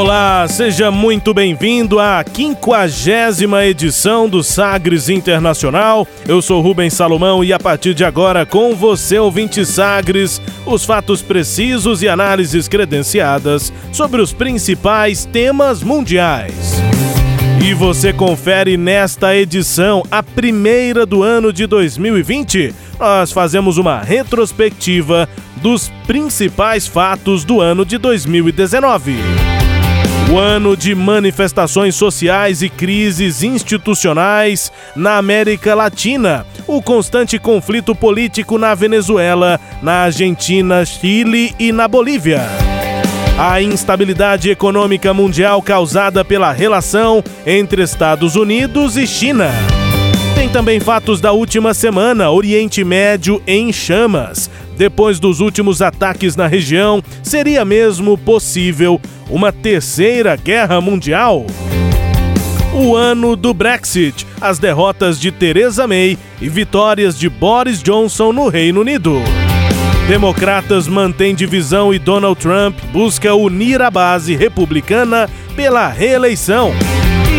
[0.00, 6.08] Olá, seja muito bem-vindo à quinquagésima edição do Sagres Internacional.
[6.26, 11.20] Eu sou Rubens Salomão e a partir de agora, com você, ouvinte Sagres, os fatos
[11.20, 16.80] precisos e análises credenciadas sobre os principais temas mundiais.
[17.62, 25.28] E você confere nesta edição, a primeira do ano de 2020, nós fazemos uma retrospectiva
[25.56, 29.49] dos principais fatos do ano de 2019.
[30.30, 38.56] O ano de manifestações sociais e crises institucionais na América Latina, o constante conflito político
[38.56, 42.42] na Venezuela, na Argentina, Chile e na Bolívia.
[43.36, 49.50] A instabilidade econômica mundial causada pela relação entre Estados Unidos e China.
[50.36, 54.48] Tem também fatos da última semana: Oriente Médio em chamas.
[54.80, 61.44] Depois dos últimos ataques na região, seria mesmo possível uma terceira guerra mundial?
[62.72, 68.48] O ano do Brexit, as derrotas de Theresa May e vitórias de Boris Johnson no
[68.48, 69.16] Reino Unido.
[70.08, 76.72] Democratas mantêm divisão e Donald Trump busca unir a base republicana pela reeleição.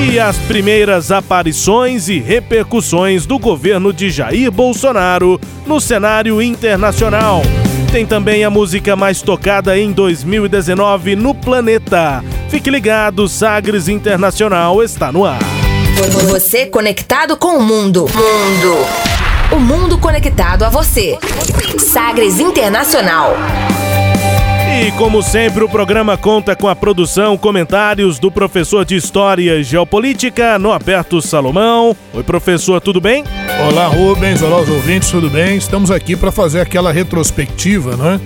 [0.10, 7.44] E as primeiras aparições e repercussões do governo de Jair Bolsonaro no cenário internacional.
[7.92, 12.24] Tem também a música mais tocada em 2019 no planeta.
[12.50, 15.40] Fique ligado, Sagres Internacional está no ar.
[16.30, 18.08] Você conectado com o mundo.
[18.08, 18.78] Mundo.
[19.52, 21.18] O mundo conectado a você.
[21.78, 23.36] Sagres Internacional.
[24.74, 29.64] E como sempre, o programa conta com a produção, comentários do professor de História e
[29.64, 31.96] Geopolítica, Norberto Salomão.
[32.14, 33.26] Oi, professor, tudo bem?
[33.68, 34.42] Olá, Rubens.
[34.42, 35.58] Olá, os ouvintes, tudo bem?
[35.58, 38.20] Estamos aqui para fazer aquela retrospectiva, né?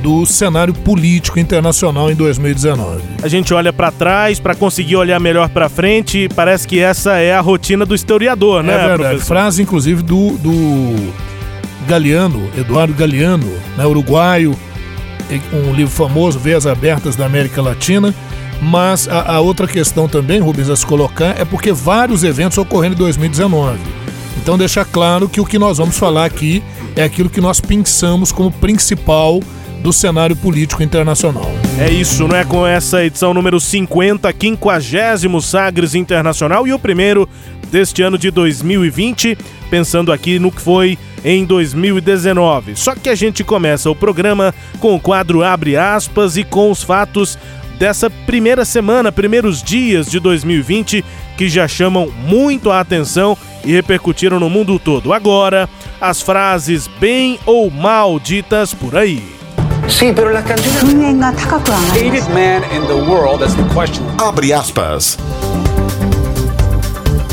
[0.00, 3.02] Do cenário político internacional em 2019.
[3.20, 6.18] A gente olha para trás para conseguir olhar melhor para frente.
[6.24, 9.02] E parece que essa é a rotina do historiador, né, é verdade.
[9.02, 9.26] professor?
[9.26, 11.12] Frase, inclusive, do, do
[11.88, 14.56] Galeano, Eduardo Galeano, né, uruguaio,
[15.52, 18.14] um livro famoso, Veias Abertas da América Latina.
[18.60, 22.94] Mas a, a, outra questão também, Rubens, a se colocar, é porque vários eventos ocorreram
[22.94, 23.78] em 2019.
[24.42, 26.62] Então deixar claro que o que nós vamos falar aqui
[26.96, 29.40] é aquilo que nós pensamos como principal
[29.82, 31.48] do cenário político internacional.
[31.78, 32.44] É isso, não é?
[32.44, 37.28] Com essa edição número 50, 50 Sagres Internacional e o primeiro
[37.70, 39.38] deste ano de 2020,
[39.70, 42.76] pensando aqui no que foi em 2019.
[42.76, 46.82] Só que a gente começa o programa com o quadro Abre aspas e com os
[46.82, 47.38] fatos
[47.78, 51.04] dessa primeira semana, primeiros dias de 2020,
[51.36, 55.12] que já chamam muito a atenção e repercutiram no mundo todo.
[55.12, 55.68] Agora,
[56.00, 59.22] as frases bem ou mal ditas por aí.
[59.88, 62.62] Sim, pero la hated man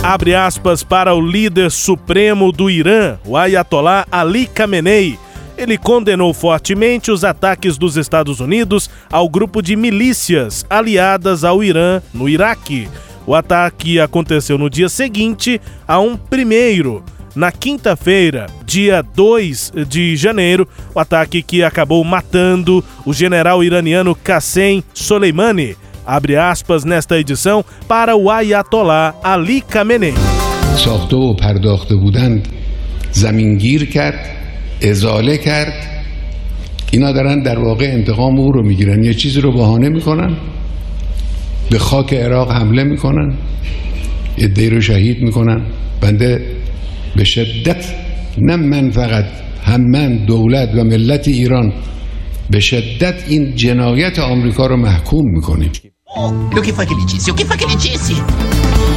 [0.08, 5.18] Abre aspas para o líder supremo do Irã, o Ayatollah Ali Khamenei.
[5.58, 12.04] Ele condenou fortemente os ataques dos Estados Unidos ao grupo de milícias aliadas ao Irã
[12.14, 12.88] no Iraque.
[13.26, 17.04] O ataque aconteceu no dia seguinte a um primeiro,
[17.36, 24.84] na quinta-feira, dia 2 de janeiro, o ataque que acabou matando o general iraniano Qassem
[24.94, 30.14] Soleimani abre aspas nesta edição para o Ayatollah Ali Khamenei.
[30.76, 32.44] ساخته و پرداخته بودن
[33.12, 34.20] زمینگیر کرد
[34.90, 35.74] ازاله کرد.
[36.92, 39.04] اینا دارن در واقع انتقام او رو می‌گیرن.
[39.04, 40.38] یه چیزی رو بهانه می‌کنن.
[41.72, 43.34] به خاک عراق حمله می‌کنن.
[44.38, 45.66] ادهی رو شهید می‌کنن.
[46.02, 46.42] بنده
[47.16, 47.86] به شدت
[48.38, 49.26] نه من فقط
[49.64, 51.74] هم من دولت و ملت ایران
[52.50, 55.72] به شدت این جنایت آمریکا رو محکوم می‌کنیم.
[56.16, 57.30] O que foi que ele disse?
[57.30, 58.14] O que foi que ele disse?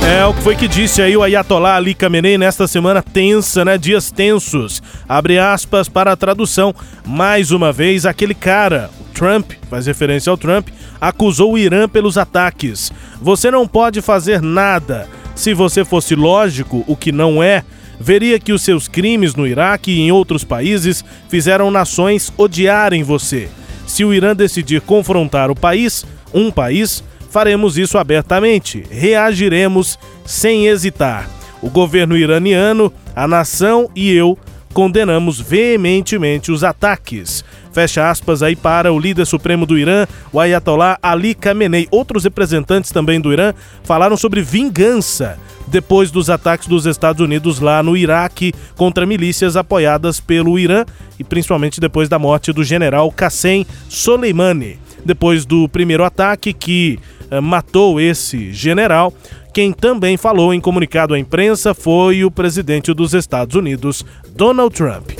[0.06, 3.76] É o que foi que disse aí o Ayatollah Ali Khamenei nesta semana tensa, né?
[3.76, 4.80] Dias tensos.
[5.08, 6.72] Abre aspas para a tradução.
[7.04, 10.68] Mais uma vez, aquele cara, o Trump, faz referência ao Trump,
[11.00, 12.92] acusou o Irã pelos ataques.
[13.20, 15.08] Você não pode fazer nada.
[15.34, 17.64] Se você fosse lógico, o que não é,
[17.98, 23.48] veria que os seus crimes no Iraque e em outros países fizeram nações odiarem você.
[23.86, 31.28] Se o Irã decidir confrontar o país, um país, faremos isso abertamente, reagiremos sem hesitar.
[31.60, 34.38] O governo iraniano, a nação e eu
[34.72, 37.44] condenamos veementemente os ataques.
[37.72, 41.88] Fecha aspas aí para o líder supremo do Irã, o Ayatollah Ali Khamenei.
[41.90, 43.52] Outros representantes também do Irã
[43.82, 50.20] falaram sobre vingança depois dos ataques dos Estados Unidos lá no Iraque contra milícias apoiadas
[50.20, 50.84] pelo Irã
[51.18, 54.78] e principalmente depois da morte do general Qassem Soleimani.
[55.04, 56.98] Depois do primeiro ataque que
[57.30, 59.12] eh, matou esse general,
[59.54, 64.04] quem também falou em comunicado à imprensa foi o presidente dos Estados Unidos,
[64.36, 65.10] Donald Trump.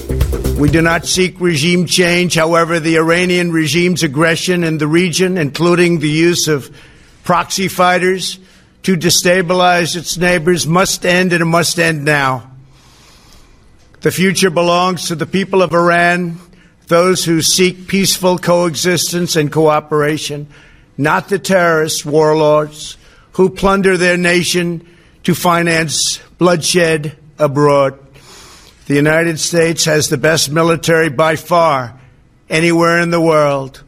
[0.58, 2.36] We do not seek regime change.
[2.36, 6.70] However, the Iranian regime's aggression in the region, including the use of
[7.22, 8.40] proxy fighters
[8.82, 12.50] to destabilize its neighbors, must end and it must end now.
[14.00, 16.38] The future belongs to the people of Iran,
[16.88, 20.48] those who seek peaceful coexistence and cooperation,
[20.96, 22.96] not the terrorist warlords
[23.32, 24.86] who plunder their nation
[25.22, 27.98] to finance bloodshed abroad.
[28.86, 32.00] The United States has the best military by far
[32.48, 33.84] anywhere in the world.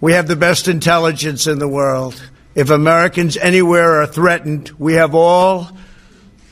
[0.00, 2.20] We have the best intelligence in the world.
[2.54, 5.68] If Americans anywhere are threatened, we have all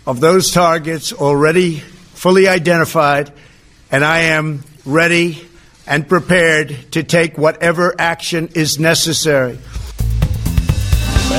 [0.07, 3.33] of those targets already fully identified,
[3.91, 5.50] and I am ready
[5.91, 9.59] and prepared to take whatever action is necessary.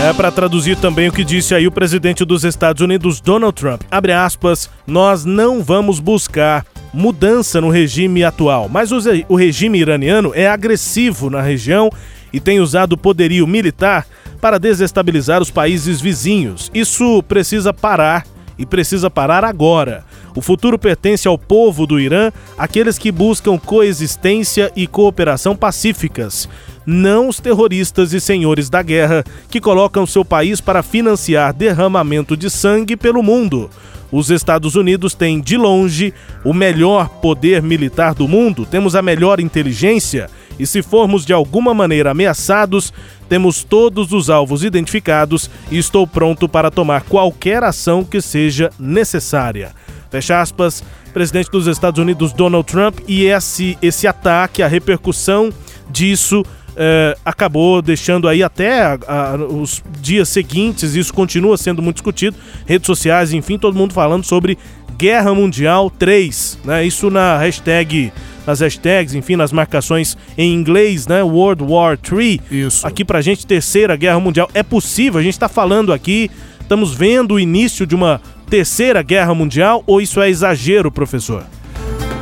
[0.04, 3.82] É para traduzir também o que disse aí o presidente dos Estados Unidos, Donald Trump.
[3.90, 10.48] Abre aspas, nós não vamos buscar mudança no regime atual, mas o regime iraniano é
[10.48, 11.90] agressivo na região
[12.34, 14.06] e tem usado poderio militar
[14.42, 16.72] para desestabilizar os países vizinhos.
[16.74, 18.26] Isso precisa parar
[18.62, 20.06] e precisa parar agora.
[20.36, 26.48] O futuro pertence ao povo do Irã, aqueles que buscam coexistência e cooperação pacíficas,
[26.86, 32.52] não os terroristas e senhores da guerra que colocam seu país para financiar derramamento de
[32.52, 33.68] sangue pelo mundo.
[34.12, 36.14] Os Estados Unidos têm, de longe,
[36.44, 41.74] o melhor poder militar do mundo, temos a melhor inteligência e, se formos de alguma
[41.74, 42.94] maneira ameaçados,
[43.30, 49.72] temos todos os alvos identificados e estou pronto para tomar qualquer ação que seja necessária.
[50.10, 50.84] Fecha aspas,
[51.14, 55.52] presidente dos Estados Unidos Donald Trump e esse, esse ataque, a repercussão
[55.90, 56.44] disso
[56.76, 62.38] é, acabou deixando aí até a, a, os dias seguintes, isso continua sendo muito discutido,
[62.66, 64.58] redes sociais, enfim, todo mundo falando sobre
[64.98, 66.86] Guerra Mundial 3, né?
[66.86, 68.12] Isso na hashtag,
[68.46, 71.22] nas hashtags, enfim, nas marcações em inglês, né?
[71.24, 72.40] World War 3.
[72.50, 72.86] Isso.
[72.86, 74.50] Aqui pra gente, Terceira Guerra Mundial.
[74.54, 76.30] É possível, a gente tá falando aqui,
[76.60, 81.46] estamos vendo o início de uma Terceira Guerra Mundial ou isso é exagero, professor?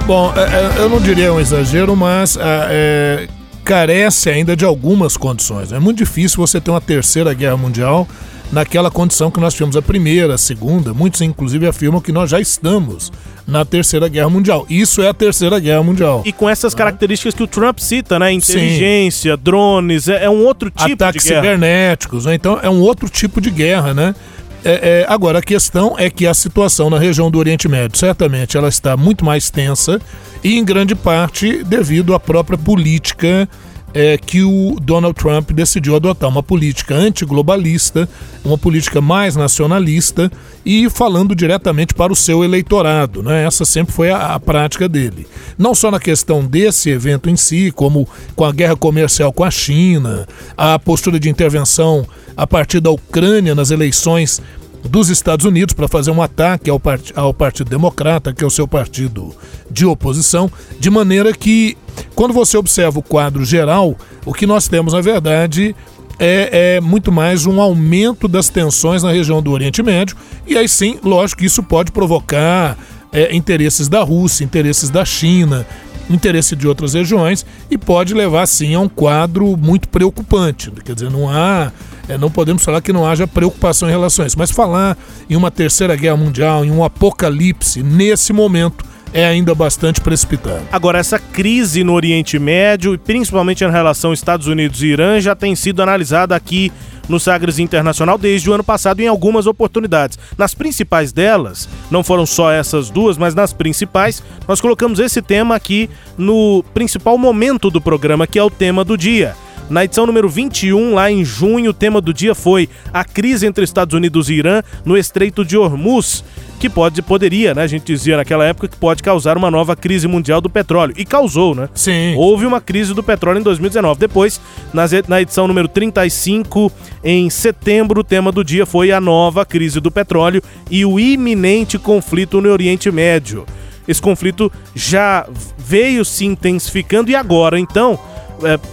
[0.06, 3.28] Bom, é, é, eu não diria um exagero, mas é,
[3.64, 5.72] carece ainda de algumas condições.
[5.72, 8.08] É muito difícil você ter uma terceira guerra mundial
[8.52, 10.94] naquela condição que nós tivemos a primeira, a segunda.
[10.94, 13.12] Muitos, inclusive, afirmam que nós já estamos
[13.50, 14.66] na terceira guerra mundial.
[14.70, 16.22] Isso é a terceira guerra mundial.
[16.26, 18.32] E com essas características que o Trump cita, né?
[18.32, 19.42] Inteligência, Sim.
[19.44, 21.42] drones, é, é, um outro tipo Ataques de guerra.
[21.42, 22.36] cibernéticos, né?
[22.36, 24.16] Então é um outro tipo de guerra, né?
[24.64, 28.58] É, é, agora, a questão é que a situação na região do Oriente Médio, certamente,
[28.58, 30.02] ela está muito mais tensa
[30.44, 33.48] e, em grande parte, devido à própria política
[33.94, 38.08] é, que o Donald Trump decidiu adotar uma política antiglobalista,
[38.44, 40.32] uma política mais nacionalista
[40.66, 43.24] e falando diretamente para o seu eleitorado.
[43.24, 43.46] Né?
[43.46, 45.28] Essa sempre foi a, a, prática dele.
[45.58, 49.52] Não só na questão desse evento em si, como com a guerra comercial com a
[49.52, 50.28] China,
[50.58, 54.42] a postura de intervenção a partir da Ucrânia nas eleições
[54.84, 58.52] dos Estados Unidos para fazer um ataque ao, part ao Partido Democrata, que é o
[58.52, 59.36] seu partido
[59.70, 61.78] de oposição, de maneira que,
[62.16, 63.96] quando você observa o quadro geral,
[64.26, 65.76] o que nós temos, na verdade,
[66.18, 70.68] é, é, muito mais um aumento das tensões na região do Oriente Médio, e aí
[70.68, 72.78] sim, lógico que isso pode provocar
[73.12, 75.66] é, interesses da Rússia, interesses da China,
[76.10, 80.72] interesse de outras regiões, e pode levar sim a um quadro muito preocupante.
[80.84, 81.72] Quer dizer, não há
[82.10, 84.98] é, não podemos falar que não haja preocupação em relação a isso, mas falar
[85.30, 90.64] em uma terceira guerra mundial, em um apocalipse, nesse momento, é ainda bastante precipitado.
[90.72, 95.36] Agora, essa crise no Oriente Médio, e principalmente em relação Estados Unidos e Irã, já
[95.36, 96.72] tem sido analisada aqui
[97.08, 100.18] no Sagres Internacional desde o ano passado em algumas oportunidades.
[100.38, 105.56] Nas principais delas, não foram só essas duas, mas nas principais, nós colocamos esse tema
[105.56, 109.36] aqui no principal momento do programa, que é o tema do dia
[109.70, 113.64] Na edição número 21, lá em junho, o tema do dia foi a crise entre
[113.64, 116.24] Estados Unidos e Irã no Estreito de Hormuz
[116.60, 117.64] que pode, poderia, né?
[117.64, 120.94] A gente dizia naquela época que pode causar uma nova crise mundial do petróleo.
[120.98, 121.70] E causou, né?
[121.74, 122.16] Sim.
[122.18, 123.98] Houve uma crise do petróleo em 2019.
[123.98, 124.42] Depois,
[124.74, 126.70] na edição número 35,
[127.02, 131.80] em setembro, o tema do dia foi a nova crise do petróleo e o iminente
[131.80, 133.46] conflito no Oriente Médio.
[133.88, 135.26] Esse conflito já
[135.58, 137.98] veio se intensificando e agora, então,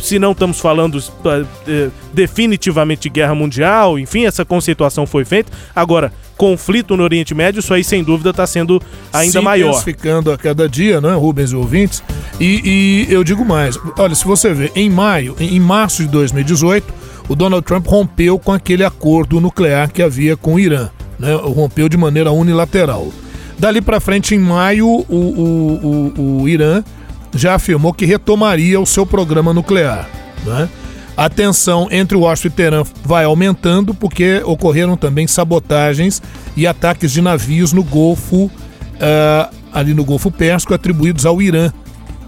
[0.01, 5.53] se não estamos falando é, é, definitivamente de guerra mundial, enfim, essa conceituação foi feita.
[5.75, 8.81] Agora, conflito no Oriente Médio, isso aí sem dúvida está sendo
[9.13, 9.83] ainda se maior.
[9.83, 12.03] ficando a cada dia, né, Rubens e ouvintes?
[12.39, 16.93] E, e eu digo mais, olha, se você ver, em maio, em março de 2018,
[17.29, 21.35] o Donald Trump rompeu com aquele acordo nuclear que havia com o Irã, né?
[21.35, 23.09] Rompeu de maneira unilateral.
[23.59, 26.85] Dali para frente, em maio, o, o, o, o Irã
[27.35, 30.09] já afirmou que retomaria o seu programa nuclear.
[30.45, 30.69] Né?
[31.17, 36.21] A tensão entre Washington e Teherã vai aumentando porque ocorreram também sabotagens
[36.55, 41.73] e ataques de navios no Golfo, uh, ali no Golfo Pérsico, atribuídos ao Irã,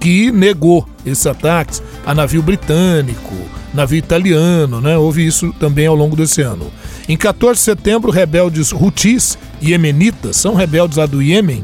[0.00, 3.34] que negou esses ataques a navio britânico,
[3.74, 4.96] navio italiano, né?
[4.96, 6.70] Houve isso também ao longo desse ano.
[7.06, 11.62] Em 14 de setembro, rebeldes Houthis e Yemenitas, são rebeldes lá do Iêmen,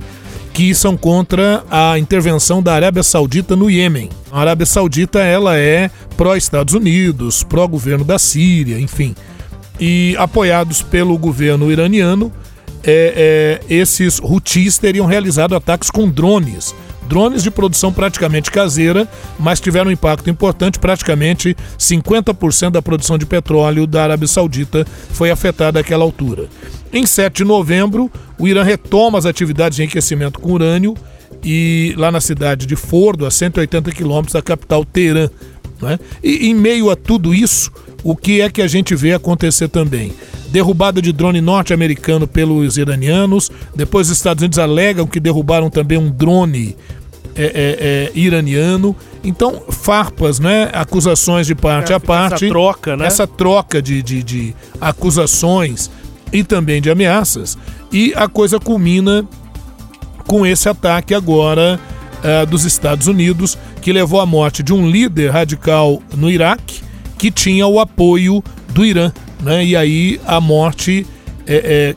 [0.55, 4.09] que são contra a intervenção da Arábia Saudita no Iêmen.
[4.31, 9.17] A Arábia Saudita ela é pró-Estados Unidos, pró-governo da Síria, enfim.
[9.81, 12.33] E apoiados pelo governo iraniano,
[12.85, 16.73] é, é, esses Houthis teriam realizado ataques com drones.
[17.09, 19.09] Drones de produção praticamente caseira,
[19.39, 20.79] mas tiveram um impacto importante.
[20.79, 26.49] Praticamente 50% da produção de petróleo da Arábia Saudita foi afetada àquela altura.
[26.93, 30.95] Em 7 de novembro, o Irã retoma as atividades de enriquecimento com urânio
[31.45, 35.29] e lá na cidade de Fordo, a 180 quilômetros da capital Teherã.
[35.83, 35.99] Né?
[36.23, 37.71] E em meio a tudo isso,
[38.05, 40.13] o que é que a gente vê acontecer também?
[40.51, 46.11] Derrubada de drone norte-americano pelos iranianos, depois os Estados Unidos alegam que derrubaram também um
[46.11, 46.77] drone
[47.35, 48.95] é, é, é, iraniano.
[49.25, 50.71] Então, farpas, né?
[50.75, 52.45] Acusações de parte a parte.
[52.45, 53.07] Essa troca, né?
[53.07, 55.91] Essa troca de, de, de acusações
[56.31, 57.57] e também de ameaças.
[57.91, 59.27] E a coisa culmina
[60.27, 61.81] com esse ataque agora
[62.19, 66.84] uh, dos Estados Unidos, que levou à morte de um líder radical no Iraque
[67.19, 69.13] que tinha o apoio do Irã.
[69.43, 69.65] Né?
[69.65, 71.07] E aí a morte
[71.47, 71.95] é,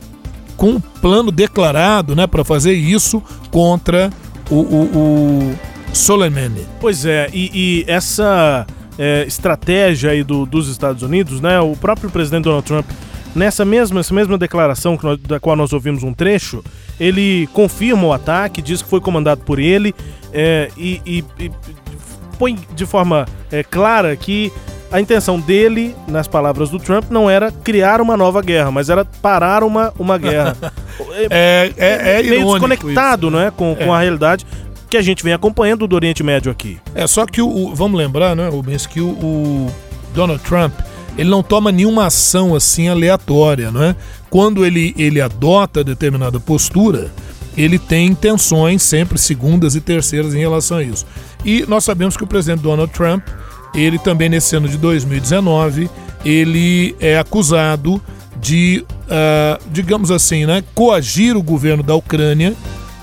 [0.56, 4.10] com um plano declarado né, para fazer isso contra
[4.50, 5.58] o, o, o
[5.92, 6.66] Soleimani.
[6.80, 8.66] Pois é, e, e essa
[8.98, 11.60] é, estratégia aí do, dos Estados Unidos, né?
[11.60, 12.86] O próprio presidente Donald Trump
[13.34, 16.64] Nessa mesma, essa mesma declaração nós, da qual nós ouvimos um trecho,
[16.98, 19.94] ele confirma o ataque, diz que foi comandado por ele
[20.32, 21.50] é, e, e, e,
[22.38, 24.52] põe de forma é, clara que
[24.90, 29.04] a intenção dele, nas palavras do Trump, não era criar uma nova guerra, mas era
[29.04, 30.56] parar uma, uma guerra.
[31.30, 33.30] é, é, é meio desconectado, isso.
[33.30, 34.46] não é, com, com a realidade
[34.88, 36.78] que a gente vem acompanhando do Oriente Médio aqui.
[36.94, 39.72] É só que o, o vamos lembrar, né, Rubens, que o, o
[40.14, 40.72] Donald Trump
[41.18, 43.96] ele não toma nenhuma ação assim aleatória, não é?
[44.30, 47.10] Quando ele, ele adota determinada postura,
[47.56, 51.04] ele tem intenções sempre segundas e terceiras em relação a isso.
[51.44, 53.26] E nós sabemos que o presidente Donald Trump,
[53.74, 55.90] ele também nesse ano de 2019,
[56.24, 58.00] ele é acusado
[58.40, 62.54] de, uh, digamos assim, né, coagir o governo da Ucrânia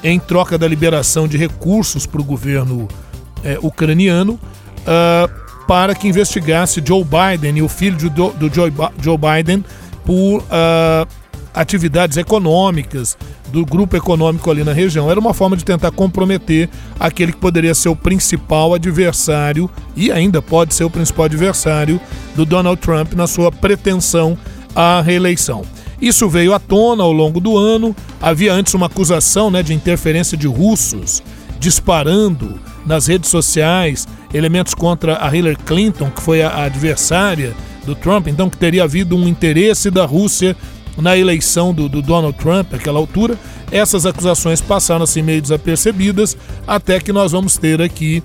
[0.04, 4.34] em troca da liberação de recursos para o governo uh, ucraniano.
[4.34, 9.66] Uh, para que investigasse Joe Biden e o filho do, do Joe, Joe Biden
[10.06, 11.08] por uh,
[11.54, 13.18] atividades econômicas
[13.56, 15.10] do grupo econômico ali na região.
[15.10, 16.70] Era uma forma de tentar comprometer
[17.00, 22.00] aquele que poderia ser o principal adversário e ainda pode ser o principal adversário
[22.36, 24.38] do Donald Trump na sua pretensão
[24.76, 25.64] à reeleição.
[26.02, 27.96] Isso veio à tona ao longo do ano.
[28.22, 31.24] Havia antes uma acusação né, de interferência de russos
[31.58, 38.28] disparando nas redes sociais elementos contra a Hillary Clinton, que foi a adversária do Trump,
[38.28, 40.58] então que teria havido um interesse da Rússia
[40.98, 43.38] na eleição do, do Donald Trump naquela altura.
[43.72, 46.38] Essas acusações passaram assim meio desapercebidas,
[46.68, 48.24] até que nós vamos ter aqui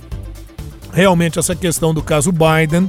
[0.92, 2.88] realmente essa questão do caso Biden.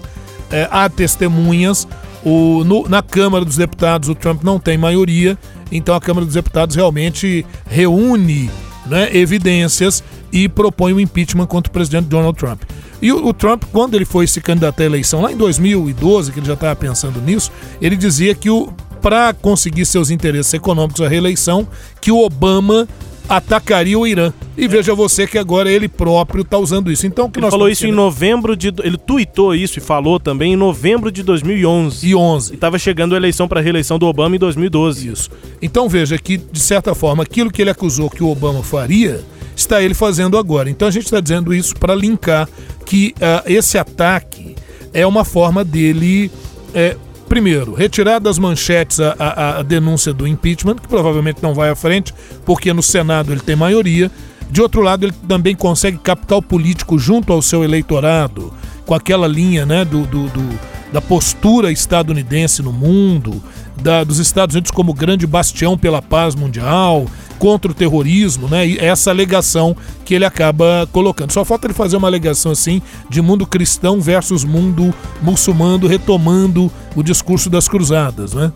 [0.50, 1.88] É, há testemunhas.
[2.24, 5.36] O, no, na Câmara dos Deputados o Trump não tem maioria,
[5.72, 8.52] então a Câmara dos Deputados realmente reúne
[8.86, 12.62] né, evidências e propõe o um impeachment contra o presidente Donald Trump.
[13.02, 16.40] E o, o, Trump, quando ele foi se candidatar à eleição, lá em 2012, que
[16.40, 18.50] ele já estava pensando nisso, ele dizia que
[19.02, 21.68] para conseguir seus interesses econômicos à reeleição,
[22.00, 22.88] que o Obama
[23.28, 24.34] atacaria o Irã.
[24.58, 27.08] E veja você que agora ele próprio está usando isso.
[27.08, 28.68] Então, o que Ele falou isso em novembro de.
[28.84, 32.08] Ele tuitou isso e falou também em novembro de 2011.
[32.08, 32.52] E 11.
[32.52, 35.08] E estava chegando a eleição para reeleição do Obama em 2012.
[35.08, 35.30] Isso.
[35.62, 39.22] Então veja que, de certa forma, aquilo que ele acusou que o Obama faria,
[39.56, 40.70] está ele fazendo agora.
[40.70, 42.50] Então a gente está dizendo isso para linkar
[42.86, 44.56] que ah, esse ataque
[44.94, 46.30] é uma forma dele,
[46.74, 46.98] é,
[47.32, 51.76] primeiro, retirar das manchetes a, a- a denúncia do impeachment, que provavelmente não vai à
[51.78, 52.14] frente,
[52.46, 54.12] porque no Senado ele tem maioria.
[54.50, 58.52] De outro lado, ele também consegue capital político junto ao seu eleitorado,
[58.86, 60.60] com aquela linha né, do, do- do-
[60.92, 63.42] da postura estadunidense no mundo,
[63.82, 67.06] da- dos Estados Unidos como grande bastião pela paz mundial,
[67.42, 68.68] contra o terrorismo, né?
[68.68, 71.32] E essa alegação que ele acaba colocando.
[71.32, 74.94] Só falta ele fazer uma alegação assim de mundo cristão versus mundo
[75.24, 78.54] muçulmano, retomando o discurso das cruzadas, né?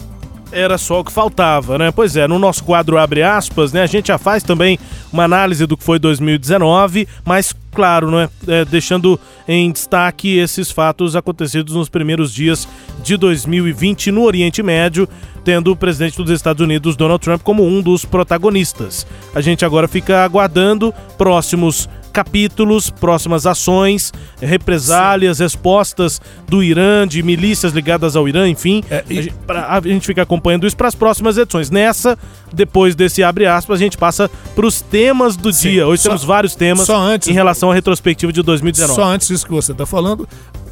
[0.55, 1.91] Era só o que faltava, né?
[1.91, 3.81] Pois é, no nosso quadro abre aspas, né?
[3.81, 4.79] A gente já faz também
[5.11, 8.29] uma análise do que foi 2019, mas claro, né?
[8.47, 12.65] É, deixando em destaque esses fatos acontecidos nos primeiros dias
[13.03, 15.09] de 2020 no Oriente Médio,
[15.43, 19.05] tendo o presidente dos Estados Unidos, Donald Trump, como um dos protagonistas.
[19.35, 27.73] A gente agora fica aguardando próximos capítulos, próximas ações, represálias, respostas do Irã, de milícias
[27.73, 28.83] ligadas ao Irã, enfim.
[28.89, 31.69] É, e- a, gente, pra- a gente fica acompanhando isso para as próximas edições.
[31.69, 32.17] Nessa,
[32.53, 35.87] depois desse abre aspas, a gente passa para os temas do Sim, dia.
[35.87, 38.95] Hoje só- temos vários temas antes- em relação à retrospectiva de 2019.
[38.95, 40.27] Só antes disso que você está falando,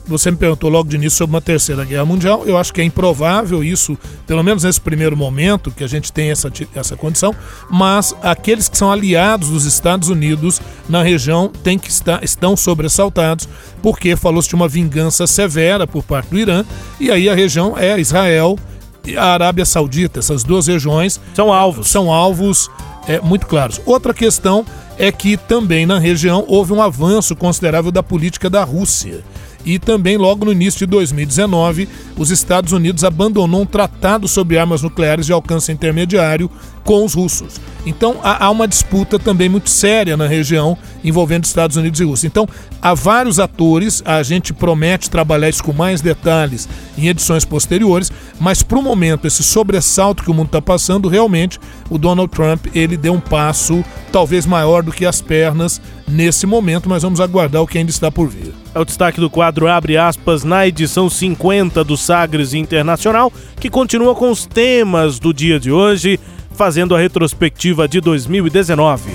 [0.05, 2.43] você me perguntou logo de início sobre uma terceira guerra mundial.
[2.45, 6.29] Eu acho que é improvável isso, pelo menos nesse primeiro momento que a gente tem
[6.29, 7.33] essa, essa condição.
[7.69, 13.47] Mas aqueles que são aliados dos Estados Unidos na região têm que estar, estão sobressaltados,
[13.81, 16.65] porque falou-se de uma vingança severa por parte do Irã.
[16.99, 18.57] E aí a região é Israel
[19.05, 20.19] e a Arábia Saudita.
[20.19, 21.87] Essas duas regiões São alvos.
[21.89, 22.69] são alvos
[23.07, 23.81] é, muito claros.
[23.85, 24.65] Outra questão
[24.97, 29.23] é que também na região houve um avanço considerável da política da Rússia.
[29.65, 34.81] E também, logo no início de 2019, os Estados Unidos abandonou um tratado sobre armas
[34.81, 36.49] nucleares de alcance intermediário
[36.83, 37.59] com os russos.
[37.85, 42.27] Então, há, há uma disputa também muito séria na região envolvendo Estados Unidos e Rússia.
[42.27, 42.47] Então,
[42.81, 48.63] há vários atores, a gente promete trabalhar isso com mais detalhes em edições posteriores, mas
[48.63, 52.95] para o momento, esse sobressalto que o mundo está passando, realmente, o Donald Trump ele
[52.95, 57.67] deu um passo talvez maior do que as pernas nesse momento, mas vamos aguardar o
[57.67, 58.53] que ainda está por vir.
[58.73, 64.15] É o destaque do quadro Abre aspas na edição 50 do Sagres Internacional, que continua
[64.15, 66.19] com os temas do dia de hoje,
[66.53, 69.11] fazendo a retrospectiva de 2019.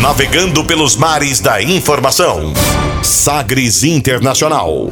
[0.00, 2.52] Navegando pelos mares da informação.
[3.02, 4.90] Sagres Internacional.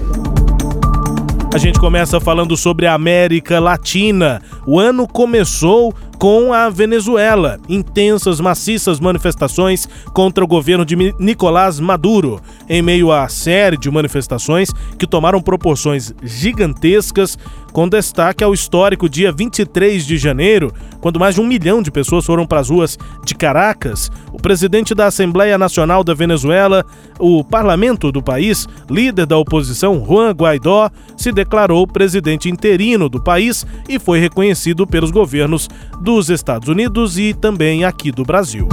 [1.55, 4.41] A gente começa falando sobre a América Latina.
[4.67, 7.59] O ano começou com a Venezuela.
[7.69, 14.71] Intensas, maciças manifestações contra o governo de Nicolás Maduro, em meio à série de manifestações
[14.97, 17.37] que tomaram proporções gigantescas,
[17.73, 22.25] com destaque ao histórico dia 23 de janeiro, quando mais de um milhão de pessoas
[22.25, 24.11] foram para as ruas de Caracas.
[24.33, 26.85] O presidente da Assembleia Nacional da Venezuela,
[27.19, 33.67] o parlamento do país, líder da oposição, Juan Guaidó, se declarou presidente interino do país
[33.89, 35.69] e foi reconhecido pelos governos
[36.15, 38.69] dos Estados Unidos e também aqui do Brasil.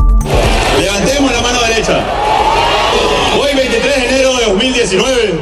[0.78, 2.04] Levantemos la mano derecha.
[3.40, 5.40] Hoy, 23 de enero de 2019,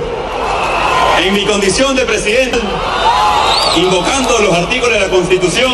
[1.25, 2.59] en mi condición de presidente,
[3.77, 5.73] invocando los artículos de la Constitución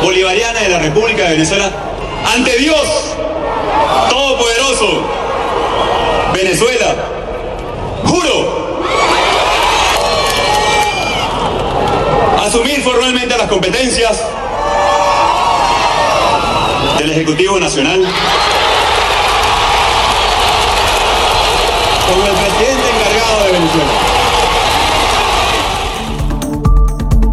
[0.00, 1.72] Bolivariana de la República de Venezuela,
[2.32, 2.86] ante Dios
[4.08, 5.02] Todopoderoso,
[6.34, 6.94] Venezuela,
[8.04, 8.76] juro
[12.44, 14.22] asumir formalmente las competencias
[17.06, 18.04] del Ejecutivo Nacional
[22.08, 24.05] como el presidente encargado de Venezuela.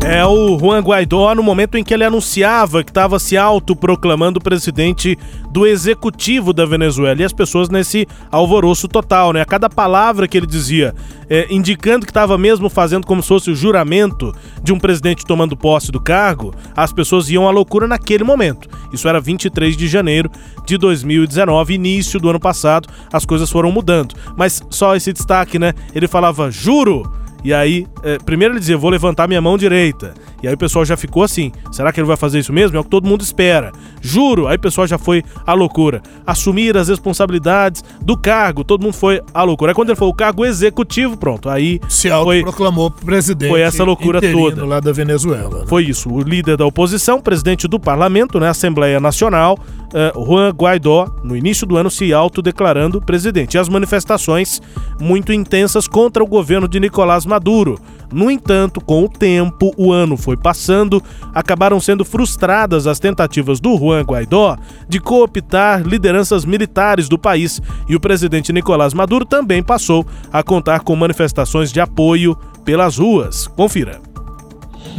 [0.05, 5.17] É o Juan Guaidó no momento em que ele anunciava que estava se autoproclamando presidente
[5.49, 9.39] do executivo da Venezuela e as pessoas nesse alvoroço total, né?
[9.39, 10.93] A cada palavra que ele dizia,
[11.29, 15.55] é, indicando que estava mesmo fazendo como se fosse o juramento de um presidente tomando
[15.55, 18.67] posse do cargo, as pessoas iam à loucura naquele momento.
[18.91, 20.29] Isso era 23 de janeiro
[20.65, 24.15] de 2019, início do ano passado, as coisas foram mudando.
[24.35, 25.73] Mas só esse destaque, né?
[25.95, 27.22] Ele falava, juro!
[27.43, 30.13] E aí, é, primeiro ele dizia, vou levantar minha mão direita.
[30.41, 32.75] E aí o pessoal já ficou assim, será que ele vai fazer isso mesmo?
[32.77, 33.71] É o que todo mundo espera.
[34.01, 34.47] Juro!
[34.47, 36.01] Aí o pessoal já foi à loucura.
[36.25, 39.71] Assumir as responsabilidades do cargo, todo mundo foi à loucura.
[39.71, 43.83] Aí quando ele falou o cargo executivo, pronto, aí Se foi, autoproclamou presidente foi essa
[43.83, 44.65] loucura toda.
[44.65, 45.59] lá da Venezuela.
[45.59, 45.65] né?
[45.67, 46.09] foi isso.
[46.09, 49.57] O líder da oposição, presidente do parlamento, né, Assembleia Nacional,
[49.93, 53.55] uh, Juan Guaidó, no início do ano, se autodeclarando presidente.
[53.55, 54.61] E as manifestações
[54.99, 57.79] muito intensas contra o governo de Nicolás Maduro.
[58.11, 61.01] No entanto, com o tempo, o ano foi passando,
[61.33, 64.55] acabaram sendo frustradas as tentativas do Juan Guaidó
[64.87, 70.81] de cooptar lideranças militares do país e o presidente Nicolás Maduro também passou a contar
[70.81, 73.47] com manifestações de apoio pelas ruas.
[73.47, 73.99] Confira.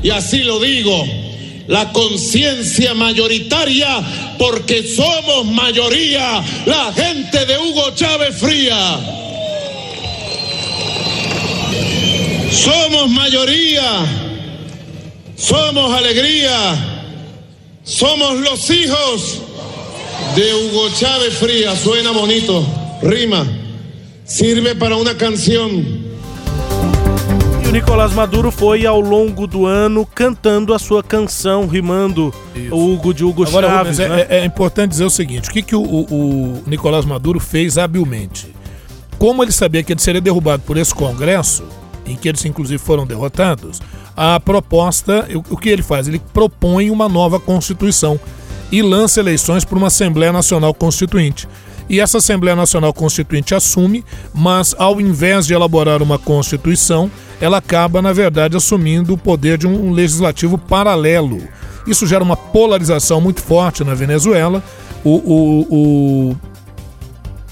[0.03, 0.91] E assim lo digo,
[1.67, 4.03] la conciencia mayoritaria,
[4.39, 9.01] porque somos mayoría, la gente de Hugo Chávez Fría.
[12.51, 14.07] Somos mayoría,
[15.37, 17.11] somos alegría,
[17.83, 19.41] somos los hijos
[20.37, 21.75] de Hugo Chávez Fría.
[21.77, 22.65] Suena bonito,
[23.03, 23.47] rima,
[24.25, 26.14] sirve para una canción.
[27.75, 32.73] Nicolás Maduro foi ao longo do ano cantando a sua canção, rimando Isso.
[32.73, 33.99] o Hugo de Hugo Agora, Chaves.
[33.99, 34.27] Rubens, né?
[34.31, 37.77] é, é, importante dizer o seguinte: o que, que o, o, o Nicolás Maduro fez
[37.77, 38.55] habilmente?
[39.19, 41.65] Como ele sabia que ele seria derrubado por esse Congresso,
[42.07, 43.83] em que eles inclusive foram derrotados,
[44.17, 46.07] a proposta, o, o que ele faz?
[46.07, 48.21] Ele propõe uma nova Constituição
[48.71, 51.49] e lança eleições para uma Assembleia Nacional Constituinte.
[51.89, 57.11] E essa Assembleia Nacional Constituinte assume, mas ao invés de elaborar uma Constituição,
[57.45, 61.43] ela acaba, na verdade, assumindo o poder de um legislativo paralelo.
[61.87, 64.63] Isso gera uma polarização muito forte na Venezuela.
[65.05, 66.37] O, o, o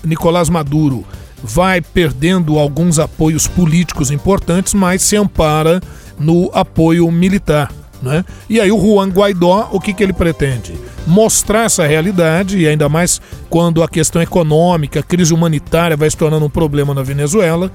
[0.02, 1.04] Nicolás Maduro
[1.42, 5.82] vai perdendo alguns apoios políticos importantes, mas se ampara
[6.18, 7.70] no apoio militar.
[8.00, 8.24] Né?
[8.48, 10.74] E aí o Juan Guaidó, o que, que ele pretende?
[11.06, 16.16] Mostrar essa realidade, e ainda mais quando a questão econômica, a crise humanitária vai se
[16.16, 17.70] tornando um problema na Venezuela.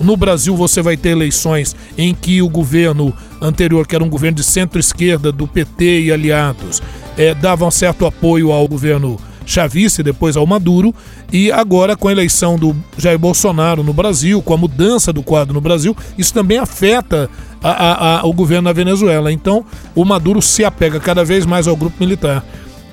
[0.00, 4.36] No Brasil você vai ter eleições em que o governo anterior, que era um governo
[4.36, 6.80] de centro-esquerda, do PT e aliados,
[7.18, 10.94] é, davam certo apoio ao governo chavista e depois ao Maduro,
[11.32, 15.52] e agora com a eleição do Jair Bolsonaro no Brasil, com a mudança do quadro
[15.52, 17.28] no Brasil, isso também afeta
[17.62, 19.30] a, a, a, o governo na Venezuela.
[19.32, 22.44] Então, o Maduro se apega cada vez mais ao grupo militar.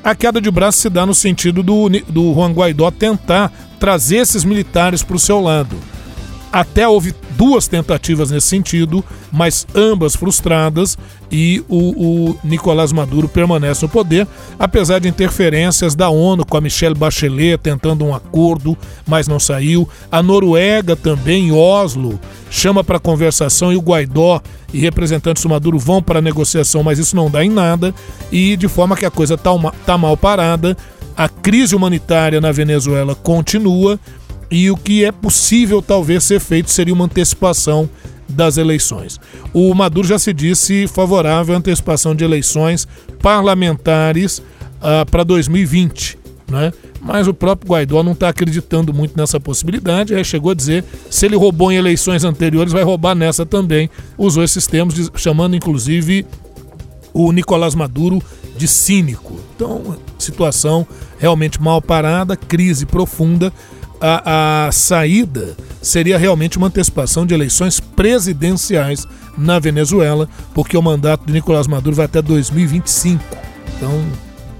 [0.03, 4.43] A queda de braço se dá no sentido do, do Juan Guaidó tentar trazer esses
[4.43, 5.75] militares para o seu lado.
[6.51, 10.97] Até houve duas tentativas nesse sentido, mas ambas frustradas,
[11.31, 16.61] e o, o Nicolás Maduro permanece no poder, apesar de interferências da ONU com a
[16.61, 19.87] Michelle Bachelet tentando um acordo, mas não saiu.
[20.11, 24.41] A Noruega também, Oslo, chama para conversação e o Guaidó
[24.73, 27.93] e representantes do Maduro vão para a negociação, mas isso não dá em nada,
[28.31, 29.51] e de forma que a coisa está
[29.85, 30.75] tá mal parada.
[31.15, 33.99] A crise humanitária na Venezuela continua
[34.49, 37.89] e o que é possível talvez ser feito seria uma antecipação
[38.27, 39.19] das eleições.
[39.53, 42.87] O Maduro já se disse favorável à antecipação de eleições
[43.21, 46.17] parlamentares uh, para 2020,
[46.49, 46.71] né?
[47.01, 50.13] mas o próprio Guaidó não está acreditando muito nessa possibilidade.
[50.13, 53.89] Aí chegou a dizer: se ele roubou em eleições anteriores, vai roubar nessa também.
[54.17, 56.25] Usou esses termos, chamando inclusive
[57.13, 58.21] o Nicolás Maduro
[58.57, 59.39] de cínico.
[59.55, 60.85] Então, situação
[61.17, 63.53] realmente mal parada, crise profunda
[63.99, 69.07] a, a saída seria realmente uma antecipação de eleições presidenciais
[69.37, 73.23] na Venezuela, porque o mandato de Nicolás Maduro vai até 2025.
[73.75, 74.03] Então,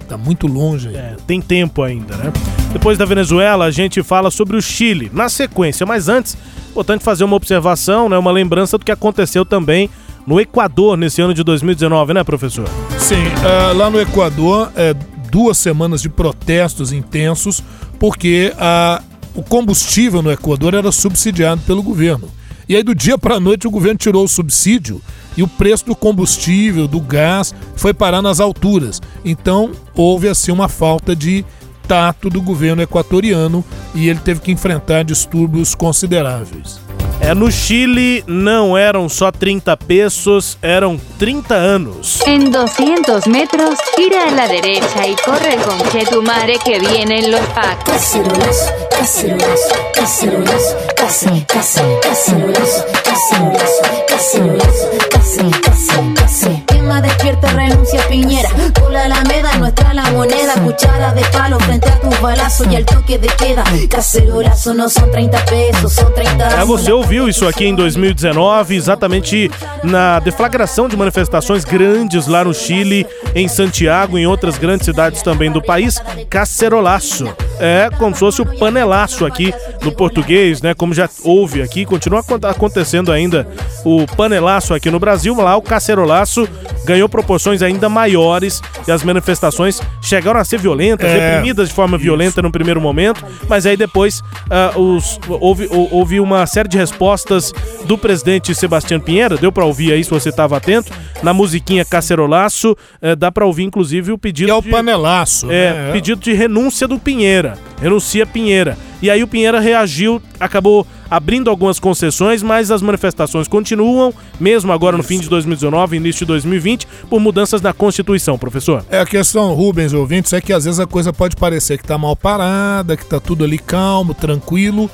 [0.02, 0.90] está muito longe.
[0.96, 2.32] É, tem tempo ainda, né?
[2.72, 5.86] Depois da Venezuela, a gente fala sobre o Chile, na sequência.
[5.86, 6.38] Mas antes,
[6.70, 8.18] importante fazer uma observação, né?
[8.18, 9.90] Uma lembrança do que aconteceu também
[10.26, 12.68] no Equador nesse ano de 2019, né, professor?
[13.00, 14.94] Sim, uh, lá no Equador, é,
[15.32, 17.64] duas semanas de protestos intensos,
[17.98, 19.02] porque a
[19.38, 22.28] o combustível no Equador era subsidiado pelo governo.
[22.68, 25.00] E aí, do dia para a noite, o governo tirou o subsídio
[25.38, 29.00] e o preço do combustível, do gás, foi parar nas alturas.
[29.24, 31.46] Então, houve assim uma falta de
[31.88, 36.87] tato do governo equatoriano e ele teve que enfrentar distúrbios consideráveis.
[37.20, 42.22] É, no Chile não eram só 30 pesos, eram 30 anos.
[42.26, 47.94] Em 200 metros, gira a la derecha y corre con Chetumare que vienen los pacos.
[47.94, 56.67] Cacerolazo, cacerolazo, cacerolazo, cacer, cacer, cacerolazo, cacerolazo, cacerolazo, cacer, cacer, cacer.
[56.88, 58.48] Tema despierta, renuncia Piñera.
[58.74, 60.54] Por la Alameda, nuestra la moneda.
[60.54, 63.66] Cuchara de palo frente a tus balazos y al toque de queda.
[63.90, 69.52] Cacerolazo no son 30 pesos, son 30 É, você ouviu isso aqui em 2019, exatamente
[69.84, 75.52] na deflagração de manifestações grandes lá no Chile, em Santiago, em outras grandes cidades também
[75.52, 76.02] do país.
[76.30, 77.28] Cacerolaço.
[77.60, 80.74] É como se fosse o panelaço aqui no português, né?
[80.74, 83.48] Como já houve aqui, continua acontecendo ainda
[83.84, 85.36] o panelaço aqui no Brasil.
[85.36, 86.48] Lá o cacerolaço
[86.88, 91.32] ganhou proporções ainda maiores e as manifestações chegaram a ser violentas, É.
[91.32, 96.20] reprimidas de forma violenta no primeiro momento, mas aí depois ah, os, houve, hou- houve
[96.20, 97.52] uma série de respostas
[97.86, 102.76] do presidente Sebastião Pinheira, deu pra ouvir aí se você estava atento, na musiquinha Cacerolaço,
[103.02, 104.70] eh, dá pra ouvir inclusive o pedido Que é o de...
[104.70, 105.52] panelaço.
[105.52, 105.92] É, né?
[105.92, 107.58] pedido de renúncia do Pinheira.
[107.82, 108.78] Renuncia Pinheira.
[109.02, 114.98] E aí o Pinheira reagiu, acabou abrindo algumas concessões, mas as manifestações continuam, mesmo agora
[114.98, 118.84] no fim de 2019, início de 2020, por mudanças na Constituição, professor.
[118.90, 121.98] É a questão, Rubens, ouvintes, é que às vezes a coisa pode parecer que tá
[121.98, 124.90] mal parada, que tá tudo ali calmo, tranquilo.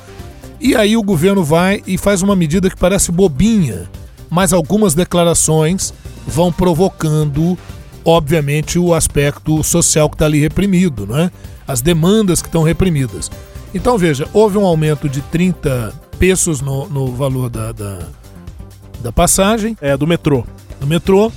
[0.60, 3.88] E aí o governo vai e faz uma medida que parece bobinha,
[4.30, 5.92] mas algumas declarações
[6.26, 7.58] vão provocando,
[8.04, 11.30] obviamente, o aspecto social que está ali reprimido, né?
[11.66, 13.30] As demandas que estão reprimidas.
[13.74, 17.98] Então veja, houve um aumento de 30 pesos no, no valor da, da,
[19.00, 19.76] da passagem.
[19.80, 20.44] É, do metrô.
[20.80, 21.32] Do metrô.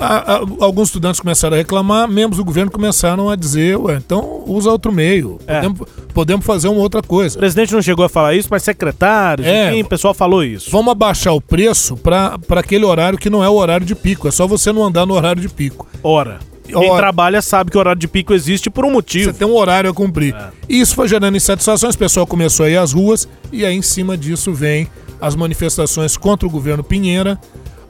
[0.00, 4.42] A- a- alguns estudantes começaram a reclamar, membros do governo começaram a dizer, ué, então
[4.46, 5.38] usa outro meio.
[5.46, 5.60] É.
[5.60, 7.36] Podemos, podemos fazer uma outra coisa.
[7.36, 9.70] O presidente não chegou a falar isso, mas secretários, É.
[9.70, 10.70] enfim, o pessoal falou isso.
[10.70, 14.26] Vamos abaixar o preço para aquele horário que não é o horário de pico.
[14.26, 15.86] É só você não andar no horário de pico.
[16.02, 16.38] Ora.
[16.78, 17.02] Quem Ora.
[17.02, 19.30] trabalha sabe que o horário de pico existe por um motivo.
[19.30, 20.34] Você tem um horário a cumprir.
[20.34, 20.50] É.
[20.68, 23.82] E isso foi gerando insatisfações, o pessoal começou a ir às ruas, e aí em
[23.82, 24.88] cima disso vem
[25.20, 27.38] as manifestações contra o governo Pinheira,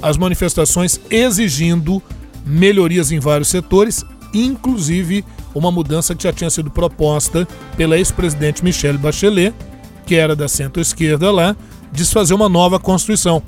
[0.02, 2.02] as manifestações exigindo
[2.44, 8.98] melhorias em vários setores, inclusive uma mudança que já tinha sido proposta pela ex-presidente Michelle
[8.98, 9.54] Bachelet,
[10.04, 11.56] que era da centro-esquerda lá,
[11.92, 13.42] de se fazer uma nova Constituição.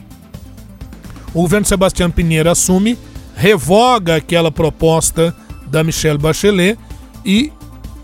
[1.33, 2.97] O governo Sebastião Pinheiro assume,
[3.35, 5.35] revoga aquela proposta
[5.66, 6.79] da Michelle Bachelet
[7.25, 7.53] e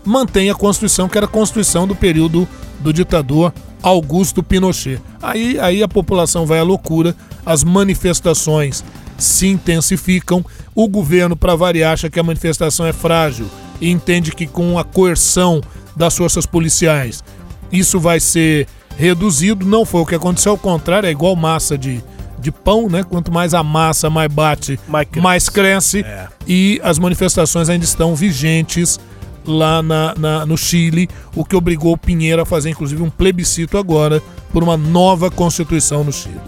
[0.03, 2.47] mantém a Constituição, que era a Constituição do período
[2.79, 5.01] do ditador Augusto Pinochet.
[5.21, 7.15] Aí, aí a população vai à loucura,
[7.45, 8.83] as manifestações
[9.17, 13.47] se intensificam, o governo, para variar, acha que a manifestação é frágil
[13.79, 15.61] e entende que com a coerção
[15.95, 17.23] das forças policiais
[17.71, 18.67] isso vai ser
[18.97, 19.65] reduzido.
[19.65, 22.03] Não foi o que aconteceu, ao contrário, é igual massa de,
[22.41, 23.03] de pão, né?
[23.03, 24.79] Quanto mais a massa mais bate,
[25.21, 26.03] mais cresce.
[26.47, 28.99] E as manifestações ainda estão vigentes
[29.45, 33.77] lá na, na- no Chile, o que obrigou o Pinheiro a fazer, inclusive, um plebiscito
[33.77, 36.39] agora por uma nova constituição no Chile.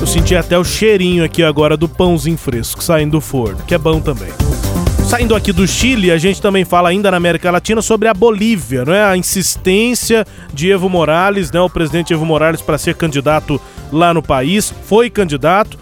[0.00, 3.78] Eu senti até o cheirinho aqui agora do pãozinho fresco saindo do forno, que é
[3.78, 4.30] bom também.
[5.10, 8.84] Saindo aqui do Chile, a gente também fala ainda na América Latina sobre a Bolívia,
[8.84, 9.02] não é?
[9.02, 11.58] A insistência de Evo Morales, né?
[11.60, 15.76] O presidente Evo Morales para ser candidato lá no país, foi candidato,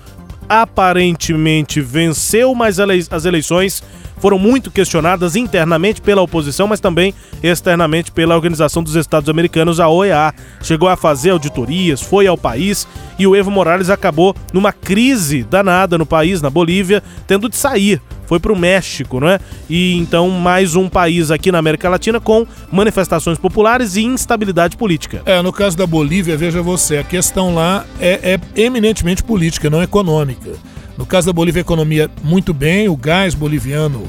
[0.48, 3.82] aparentemente venceu, mas as eleições
[4.18, 9.88] foram muito questionadas internamente pela oposição, mas também externamente pela Organização dos Estados Americanos, a
[9.88, 10.34] OEA.
[10.62, 12.86] Chegou a fazer auditorias, foi ao país
[13.18, 18.00] e o Evo Morales acabou numa crise danada no país, na Bolívia, tendo de sair.
[18.26, 19.40] Foi para o México, não é?
[19.70, 25.22] E então mais um país aqui na América Latina com manifestações populares e instabilidade política.
[25.24, 29.82] É, no caso da Bolívia, veja você, a questão lá é, é eminentemente política, não
[29.82, 30.50] econômica.
[30.98, 34.08] No caso da Bolívia, a economia muito bem, o gás boliviano,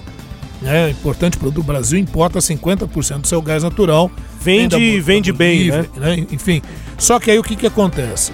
[0.60, 4.12] né, importante produto, o Brasil importa 50% do seu gás natural.
[4.42, 6.64] Vende- da vende bem, Bolívia, Enfim,
[6.98, 8.32] só que aí o que, que acontece?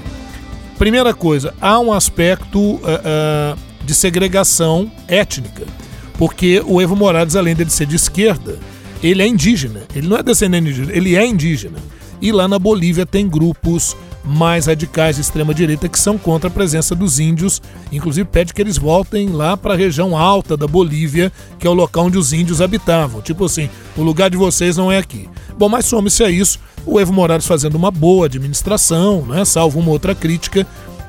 [0.79, 5.63] Primeira coisa, há um aspecto ah, ah, de segregação étnica,
[6.17, 8.57] porque o Evo Morales, além de ser de esquerda,
[9.03, 9.81] ele é indígena.
[9.93, 11.77] Ele não é descendente de indígena, ele é indígena.
[12.21, 16.51] E lá na Bolívia tem grupos mais radicais de extrema direita que são contra a
[16.51, 17.61] presença dos índios,
[17.91, 21.73] inclusive pede que eles voltem lá para a região alta da Bolívia, que é o
[21.73, 23.21] local onde os índios habitavam.
[23.21, 25.29] Tipo assim, o lugar de vocês não é aqui.
[25.57, 29.91] Bom, mas some-se a isso, o Evo Morales fazendo uma boa administração, né, salvo uma
[29.91, 30.65] outra crítica,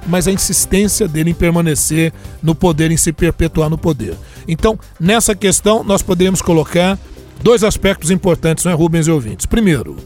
[0.07, 4.15] mas a insistência dele em permanecer no poder, em se perpetuar no poder.
[4.47, 6.99] Então, nessa questão, nós poderíamos colocar
[7.43, 9.47] dois aspectos importantes, não é, Rubens e ouvintes?
[9.47, 9.97] Primeiro,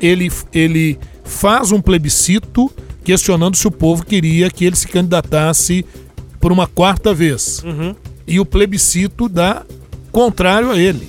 [0.00, 2.70] ele, ele faz um plebiscito
[3.04, 5.84] questionando se o povo queria que ele se candidatasse
[6.40, 7.62] por uma quarta vez.
[8.26, 9.64] E o plebiscito dá
[10.10, 11.08] contrário a ele.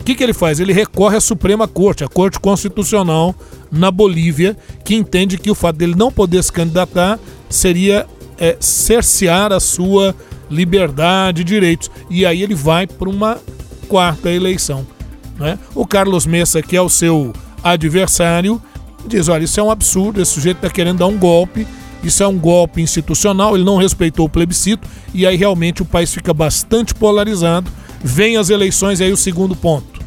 [0.00, 0.60] O que, que ele faz?
[0.60, 3.34] Ele recorre à Suprema Corte, a Corte Constitucional
[3.72, 7.18] na Bolívia, que entende que o fato dele não poder se candidatar
[7.50, 8.06] seria
[8.38, 10.14] é, cercear a sua
[10.48, 11.90] liberdade e direitos.
[12.08, 13.38] E aí ele vai para uma
[13.88, 14.86] quarta eleição.
[15.38, 15.58] Né?
[15.74, 17.32] O Carlos Messa, que é o seu
[17.72, 18.60] adversário,
[19.06, 21.66] diz: olha, isso é um absurdo, esse sujeito está querendo dar um golpe,
[22.02, 26.12] isso é um golpe institucional, ele não respeitou o plebiscito, e aí realmente o país
[26.12, 27.70] fica bastante polarizado.
[28.02, 30.00] Vem as eleições, e aí o segundo ponto: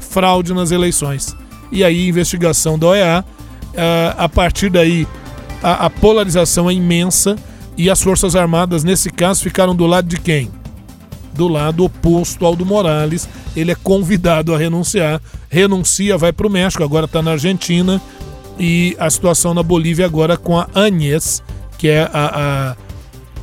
[0.00, 1.36] fraude nas eleições.
[1.70, 3.24] E aí, investigação da OEA.
[3.76, 5.06] ah, a partir daí,
[5.62, 7.36] a, a polarização é imensa
[7.76, 10.50] e as Forças Armadas, nesse caso, ficaram do lado de quem?
[11.34, 15.20] Do lado oposto ao do Morales, ele é convidado a renunciar.
[15.48, 18.00] Renuncia, vai para o México, agora está na Argentina.
[18.58, 21.42] E a situação na Bolívia agora com a Agnes,
[21.76, 22.76] que é a, a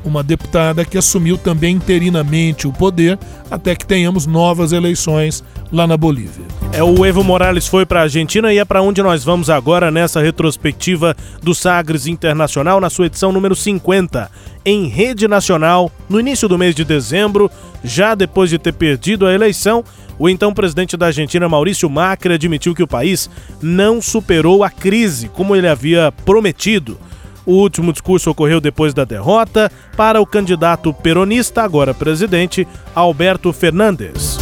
[0.03, 3.17] uma deputada que assumiu também interinamente o poder
[3.49, 6.45] até que tenhamos novas eleições lá na Bolívia.
[6.71, 9.91] É o Evo Morales foi para a Argentina e é para onde nós vamos agora
[9.91, 14.29] nessa retrospectiva do Sagres Internacional na sua edição número 50,
[14.65, 17.51] em rede nacional, no início do mês de dezembro,
[17.83, 19.83] já depois de ter perdido a eleição,
[20.17, 23.29] o então presidente da Argentina, Maurício Macri, admitiu que o país
[23.61, 26.97] não superou a crise como ele havia prometido.
[27.45, 34.37] O último discurso ocorreu depois da derrota para o candidato peronista, agora presidente, Alberto Fernandes.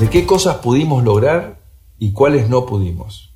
[0.00, 1.60] De qué cosas pudimos lograr
[1.98, 3.34] y cuáles no pudimos.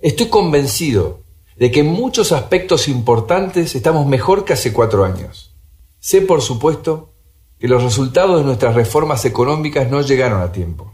[0.00, 1.20] Estoy convencido
[1.56, 5.56] de que en muchos aspectos importantes estamos mejor que hace cuatro años.
[5.98, 7.14] Sé, por supuesto,
[7.58, 10.92] que los resultados de nuestras reformas económicas no llegaron a tiempo.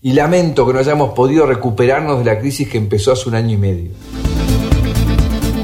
[0.00, 3.54] Y lamento que no hayamos podido recuperarnos de la crisis que empezó hace un año
[3.54, 3.90] y medio.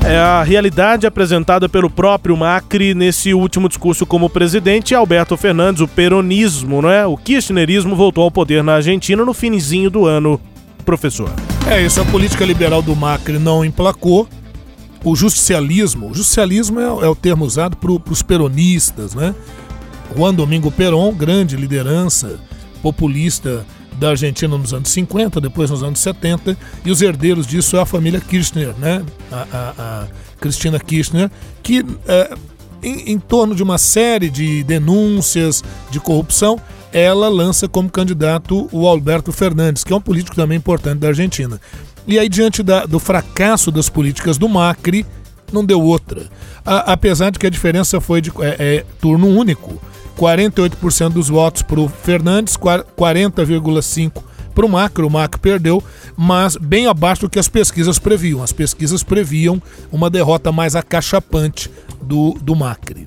[0.08, 4.94] É a realidade apresentada pelo próprio Macri nesse último discurso como presidente.
[4.94, 7.04] Alberto Fernandes, o peronismo, não é?
[7.04, 10.40] O kirchnerismo voltou ao poder na Argentina no finizinho do ano,
[10.84, 11.28] professor.
[11.68, 14.28] É isso, a política liberal do Macri não emplacou.
[15.02, 19.34] O justicialismo, o justicialismo é, é o termo usado para os peronistas, né?
[20.16, 22.38] Juan Domingo Perón, grande liderança
[22.80, 23.66] populista
[23.98, 27.86] da Argentina nos anos 50, depois nos anos 70, e os herdeiros disso é a
[27.86, 29.04] família Kirchner, né?
[29.30, 30.06] A, a, a
[30.40, 31.30] Cristina Kirchner,
[31.62, 32.34] que é,
[32.82, 36.60] em, em torno de uma série de denúncias de corrupção,
[36.92, 41.60] ela lança como candidato o Alberto Fernandes, que é um político também importante da Argentina.
[42.06, 45.04] E aí, diante da, do fracasso das políticas do Macri,
[45.52, 46.26] não deu outra.
[46.64, 49.80] A, apesar de que a diferença foi de é, é, turno único.
[50.16, 54.22] 48% dos votos para o Fernandes, 40,5%
[54.54, 55.04] para o Macri.
[55.04, 55.84] O Macri perdeu,
[56.16, 58.42] mas bem abaixo do que as pesquisas previam.
[58.42, 61.70] As pesquisas previam uma derrota mais acachapante
[62.02, 63.06] do, do Macri.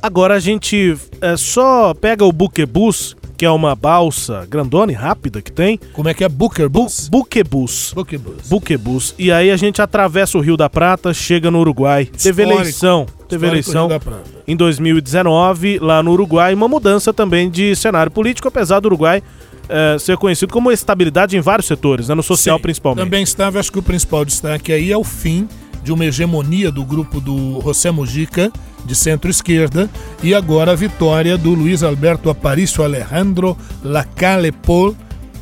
[0.00, 5.40] Agora a gente é, só pega o buquebus, que é uma balsa grandona e rápida
[5.40, 5.78] que tem.
[5.92, 6.28] Como é que é?
[6.28, 7.08] Buquebus?
[7.08, 7.92] Bu buquebus.
[7.94, 8.48] Buquebus.
[8.48, 9.14] Buquebus.
[9.16, 12.04] E aí a gente atravessa o Rio da Prata, chega no Uruguai.
[12.04, 12.60] Teve Histórico.
[12.60, 13.06] eleição.
[13.28, 14.24] Teve eleição da Prata.
[14.46, 16.52] em 2019 lá no Uruguai.
[16.52, 19.22] Uma mudança também de cenário político, apesar do Uruguai
[19.68, 23.04] eh, ser conhecido como estabilidade em vários setores, né, no social Sim, principalmente.
[23.04, 25.46] Também estava, acho que o principal destaque aí é o fim
[25.82, 28.50] de uma hegemonia do grupo do José Mujica,
[28.84, 29.88] de centro-esquerda,
[30.22, 34.94] e agora a vitória do Luiz Alberto Aparicio Alejandro Lacalle Pol,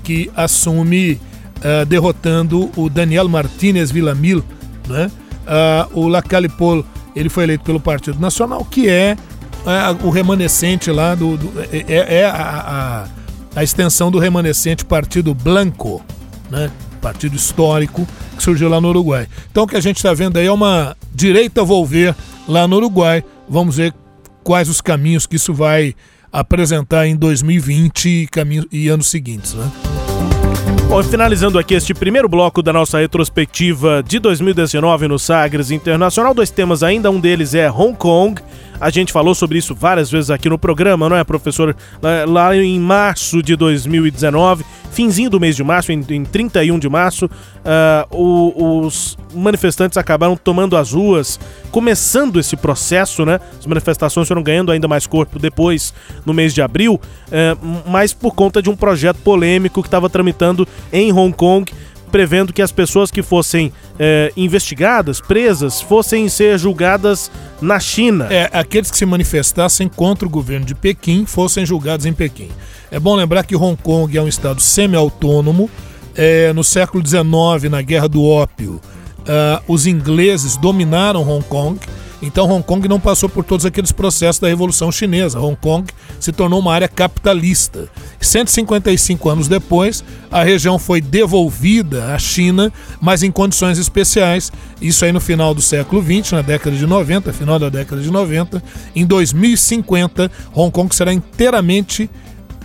[0.03, 1.21] que assume
[1.63, 4.43] ah, derrotando o Daniel Martínez Villamil.
[4.89, 5.11] Né?
[5.47, 9.17] Ah, o Lacalle Pol ele foi eleito pelo Partido Nacional, que é
[9.67, 11.37] ah, o remanescente lá do.
[11.37, 13.09] do- é é- é a, a-
[13.57, 16.03] a extensão do remanescente Partido Blanco,
[16.51, 16.71] né?
[17.07, 18.05] Partido histórico
[18.37, 19.29] que surgiu lá no Uruguai.
[19.49, 22.13] Então o que a gente está vendo aí é uma direita volver
[22.49, 23.23] lá no Uruguai.
[23.49, 23.95] Vamos ver
[24.43, 25.95] quais os caminhos que isso vai
[26.33, 29.55] apresentar em 2020 e, caminhos, e anos seguintes.
[29.55, 29.71] Né?
[30.89, 36.51] Bom, finalizando aqui este primeiro bloco da nossa retrospectiva de 2019 no Sagres Internacional, dois
[36.51, 38.41] temas ainda, um deles é Hong Kong.
[38.79, 41.75] A gente falou sobre isso várias vezes aqui no programa, não é, professor?
[42.29, 47.29] Lá, em março de 2019, finzinho do mês de março, em, em 31 de março,
[48.11, 51.41] o- os manifestantes acabaram tomando as ruas,
[51.71, 53.41] começando esse processo, né?
[53.59, 55.95] As manifestações foram ganhando ainda mais corpo depois,
[56.27, 57.01] no mês de abril,
[57.33, 60.46] eh, mas por conta de um projeto polêmico que estava tramitando
[60.93, 61.73] em Hong Kong,
[62.11, 67.31] prevendo que as pessoas que fossem eh, investigadas, presas, fossem ser julgadas
[67.61, 68.27] na China.
[68.31, 72.49] É, aqueles que se manifestassem contra o governo de Pequim fossem julgados em Pequim.
[72.91, 75.69] É bom lembrar que Hong Kong é um estado semi-autônomo.
[76.15, 78.81] É, no século XIX, na Guerra do Ópio,
[79.29, 81.79] ah, os ingleses dominaram Hong Kong.
[82.23, 85.41] Então Hong Kong não passou por todos aqueles processos da Revolução Chinesa.
[85.41, 87.89] Hong Kong se tornou uma área capitalista.
[88.21, 94.53] 155 anos depois, a região foi devolvida à China, mas em condições especiais.
[94.81, 98.11] Isso aí no final do século XX, na década de 90, final da década de
[98.11, 98.63] 90.
[98.95, 102.11] Em 2050, Hong Kong será inteiramente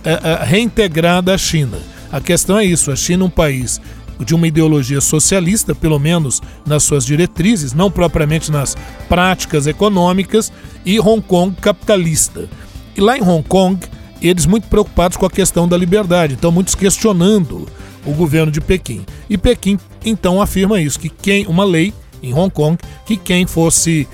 [0.04, 1.78] eh, eh, reintegrada à China.
[2.10, 3.80] A questão é isso: a China é um país
[4.24, 8.76] de uma ideologia socialista, pelo menos nas suas diretrizes, não propriamente nas
[9.08, 10.52] práticas econômicas,
[10.84, 12.48] e Hong Kong capitalista.
[12.96, 13.78] E lá em Hong Kong,
[14.20, 17.68] eles muito preocupados com a questão da liberdade, então muitos questionando
[18.06, 19.04] o governo de Pequim.
[19.28, 24.06] E Pequim então afirma isso, que quem uma lei em Hong Kong que quem fosse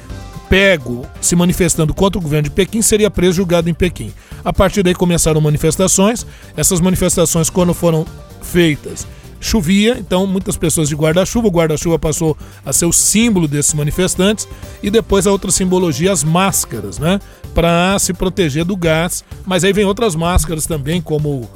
[0.49, 4.13] pego se manifestando contra o governo de Pequim seria preso julgado em Pequim.
[4.45, 6.27] A partir daí começaram manifestações.
[6.57, 8.07] Essas manifestações, quando foram
[8.41, 9.07] feitas,
[9.41, 11.49] chovia, então muitas pessoas de guarda-chuva.
[11.49, 14.49] O guarda-chuva passou a ser o símbolo desses manifestantes.
[14.83, 17.21] E depois a outra simbologia, as máscaras, né?
[17.59, 19.25] Para se proteger do gás.
[19.45, 21.51] Mas aí vem outras máscaras também, como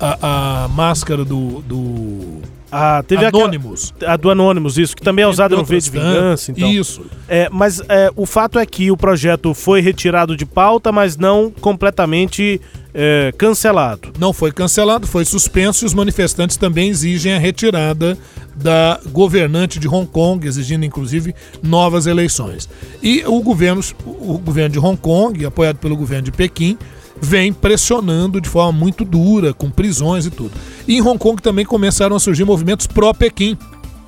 [0.00, 1.60] a, a máscara do.
[1.62, 2.42] do
[2.76, 3.92] ah, teve Anônimos.
[3.94, 6.50] Aquela, a do Anônimos, isso, que também é usada no V de Vingança.
[6.50, 6.68] Então.
[6.68, 7.02] Isso.
[7.28, 11.52] É, mas é, o fato é que o projeto foi retirado de pauta, mas não
[11.52, 12.60] completamente
[12.92, 14.12] é, cancelado.
[14.18, 18.18] Não foi cancelado, foi suspenso e os manifestantes também exigem a retirada
[18.56, 22.68] da governante de Hong Kong, exigindo inclusive novas eleições.
[23.00, 26.76] E o governo, o governo de Hong Kong, apoiado pelo governo de Pequim,
[27.20, 30.52] vem pressionando de forma muito dura, com prisões e tudo.
[30.86, 33.56] E em Hong Kong também começaram a surgir movimentos pró-Pequim.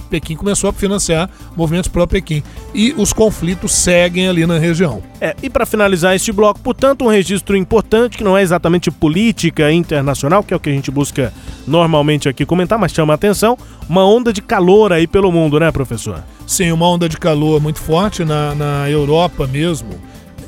[0.07, 2.42] Pequim começou a financiar movimentos pró-Pequim.
[2.74, 5.02] E os conflitos seguem ali na região.
[5.20, 9.72] É, e para finalizar este bloco, portanto, um registro importante que não é exatamente política
[9.72, 11.32] internacional, que é o que a gente busca
[11.66, 15.72] normalmente aqui comentar, mas chama a atenção, uma onda de calor aí pelo mundo, né,
[15.72, 16.22] professor?
[16.46, 19.90] Sim, uma onda de calor muito forte na, na Europa mesmo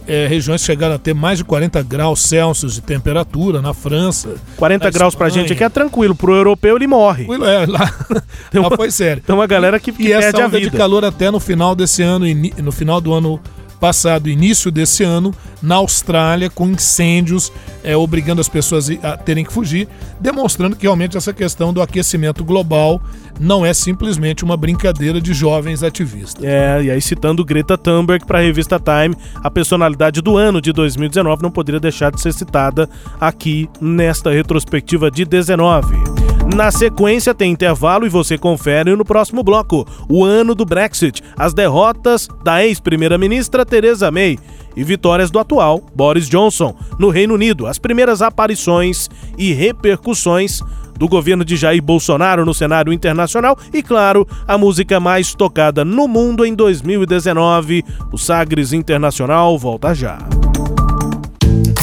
[0.08, 4.36] é, regiões chegaram a ter mais de 40 graus Celsius de temperatura na França.
[4.56, 5.30] 40 na graus Espanha.
[5.30, 7.24] pra gente aqui é tranquilo, pro europeu ele morre.
[7.24, 7.92] É, lá,
[8.54, 9.22] uma, lá foi sério.
[9.24, 12.24] Tem uma galera que, que e essa onda de calor até no final desse ano,
[12.62, 13.38] no final do ano
[13.78, 17.52] passado, início desse ano, na Austrália, com incêndios,
[17.82, 19.88] é, obrigando as pessoas a terem que fugir,
[20.20, 23.00] demonstrando que realmente essa questão do aquecimento global
[23.40, 26.44] não é simplesmente uma brincadeira de jovens ativistas.
[26.44, 30.72] É, e aí citando Greta Thunberg para a revista Time, a personalidade do ano de
[30.72, 32.88] 2019 não poderia deixar de ser citada
[33.20, 36.27] aqui nesta retrospectiva de 19.
[36.54, 41.52] Na sequência tem intervalo e você confere no próximo bloco o ano do Brexit, as
[41.52, 44.38] derrotas da ex-primeira-ministra Theresa May
[44.74, 50.60] e vitórias do atual Boris Johnson no Reino Unido, as primeiras aparições e repercussões
[50.98, 56.08] do governo de Jair Bolsonaro no cenário internacional e, claro, a música mais tocada no
[56.08, 57.84] mundo em 2019.
[58.10, 60.18] O Sagres Internacional volta já.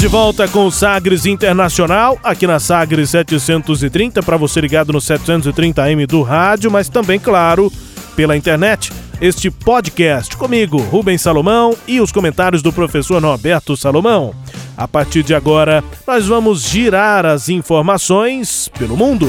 [0.00, 4.98] Estamos de volta com o Sagres Internacional, aqui na Sagres 730, para você ligado no
[4.98, 7.70] 730M do rádio, mas também, claro,
[8.16, 8.90] pela internet.
[9.20, 14.34] Este podcast comigo, Rubens Salomão, e os comentários do professor Norberto Salomão.
[14.74, 19.28] A partir de agora, nós vamos girar as informações pelo mundo.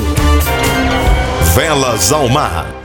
[1.53, 2.80] Velas ao mar.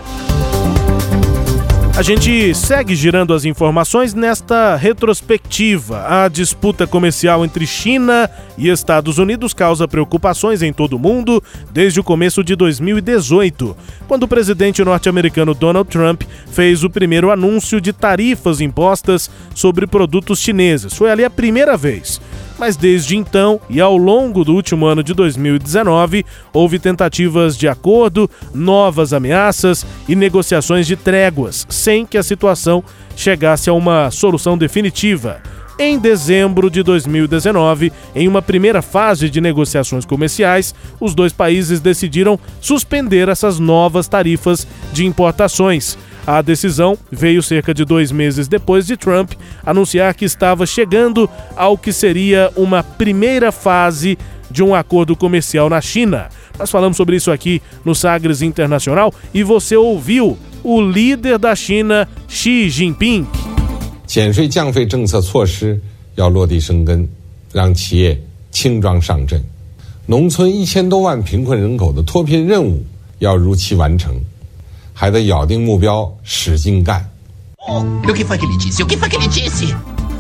[1.97, 6.05] A gente segue girando as informações nesta retrospectiva.
[6.07, 8.29] A disputa comercial entre China
[8.59, 11.43] e Estados Unidos causa preocupações em todo o mundo
[11.73, 13.75] desde o começo de 2018,
[14.07, 20.41] quando o presidente norte-americano Donald Trump fez o primeiro anúncio de tarifas impostas sobre produtos
[20.41, 20.95] chineses.
[20.95, 22.21] Foi ali a primeira vez
[22.59, 28.31] mas desde então e ao longo do último ano de 2019 houve tentativas de acordo,
[28.55, 32.83] novas ameaças e negociações de tréguas, sem que a situação
[33.15, 35.43] chegasse a uma solução definitiva.
[35.79, 42.41] Em dezembro de 2019, em uma primeira fase de negociações comerciais, os dois países decidiram
[42.63, 45.99] suspender essas novas tarifas de importações.
[46.27, 49.33] A decisão veio cerca de dois meses depois de Trump
[49.67, 54.19] anunciar que estava chegando ao que seria uma primeira fase
[54.51, 56.31] de um acordo comercial na China.
[56.59, 62.09] Nós falamos sobre isso aqui no Sagres Internacional e você ouviu o líder da China,
[62.27, 63.56] Xi Jinping.
[64.06, 65.80] 减税降费政策措施
[66.16, 67.08] 要落地生根，
[67.54, 69.42] 让企业轻装上阵。
[70.06, 72.84] 农村一千多万贫困人口的脱贫任务
[73.20, 74.14] 要如期完成，
[74.94, 77.10] 还得咬定目标，使劲干。
[77.68, 78.84] Oh, o que foi que ele disse?
[78.84, 79.74] O que foi que ele disse?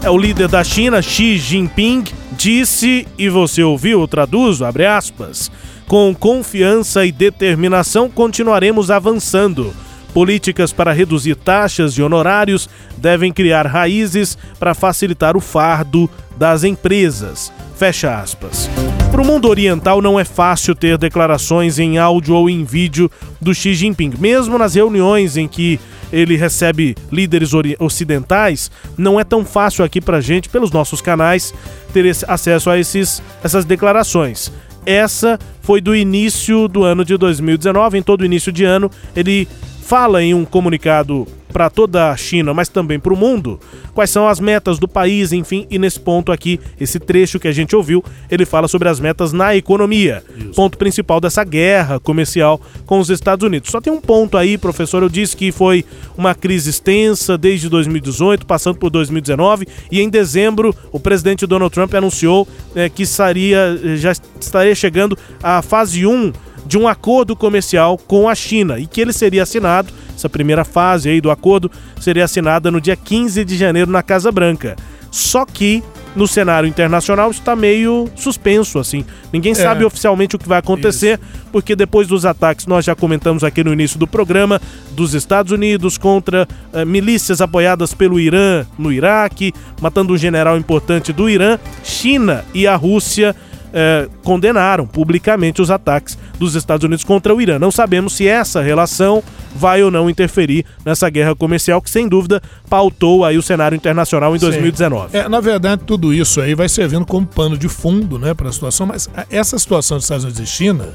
[0.04, 2.04] É o líder da China, Xi Jinping,
[2.38, 5.52] disse, e você ouviu, traduzo, abre aspas,
[5.88, 9.74] com confiança e determinação continuaremos avançando.
[10.17, 16.09] Políticas para reduzir taxas e honorários devem criar raízes para facilitar o fardo
[16.39, 17.53] das empresas.
[17.77, 18.67] Fecha aspas.
[19.11, 23.55] Para o mundo oriental não é fácil ter declarações em áudio ou em vídeo do
[23.55, 25.79] Xi Jinping, mesmo nas reuniões em que
[26.11, 31.53] ele recebe líderes ocidentais, não é tão fácil aqui pra gente, pelos nossos canais,
[31.93, 34.51] ter acesso a esses, essas declarações.
[34.87, 39.47] Essa foi do início do ano de 2019, em todo início de ano, ele
[39.87, 43.59] fala em um comunicado para toda a China, mas também para o mundo,
[43.95, 47.53] quais são as metas do país, enfim, e nesse ponto aqui, esse trecho que a
[47.53, 50.51] gente ouviu, ele fala sobre as metas na economia, Isso.
[50.51, 53.70] ponto principal dessa guerra comercial com os Estados Unidos.
[53.70, 55.84] Só tem um ponto aí, professor, eu disse que foi
[56.18, 61.95] uma crise extensa desde 2018, passando por 2019, e em dezembro o presidente Donald Trump
[61.95, 66.32] anunciou é, que estaria, já estaria chegando à fase 1
[66.67, 71.09] de um acordo comercial com a China e que ele seria assinado, essa primeira fase
[71.09, 74.77] aí do acordo seria assinada no dia 15 de janeiro na Casa Branca.
[75.11, 75.83] Só que
[76.17, 79.05] no cenário internacional está meio suspenso assim.
[79.31, 79.55] Ninguém é.
[79.55, 81.49] sabe oficialmente o que vai acontecer, Isso.
[81.53, 84.61] porque depois dos ataques nós já comentamos aqui no início do programa
[84.93, 91.12] dos Estados Unidos contra uh, milícias apoiadas pelo Irã no Iraque, matando um general importante
[91.12, 93.37] do Irã, China e a Rússia
[93.79, 97.59] eh, condenaram publicamente os ataques dos Estados Unidos contra o Irã.
[97.59, 99.22] Não sabemos se essa relação
[99.55, 104.35] vai ou não interferir nessa guerra comercial que, sem dúvida, pautou aí o cenário internacional
[104.35, 104.47] em Sim.
[104.47, 105.14] 2019.
[105.14, 108.53] É, na verdade, tudo isso aí vai servindo como pano de fundo né, para a
[108.53, 110.89] situação, mas essa situação dos Estados Unidos e China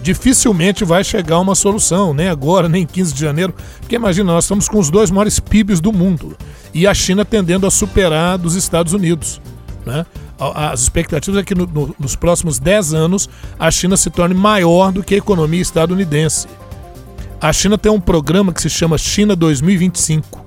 [0.00, 4.44] dificilmente vai chegar a uma solução, nem agora, nem 15 de janeiro, porque imagina, nós
[4.44, 6.36] estamos com os dois maiores PIBs do mundo
[6.72, 9.40] e a China tendendo a superar dos Estados Unidos.
[9.90, 10.06] Né?
[10.38, 13.28] As expectativas é que no, no, nos próximos 10 anos
[13.58, 16.46] a China se torne maior do que a economia estadunidense.
[17.40, 20.44] A China tem um programa que se chama China 2025.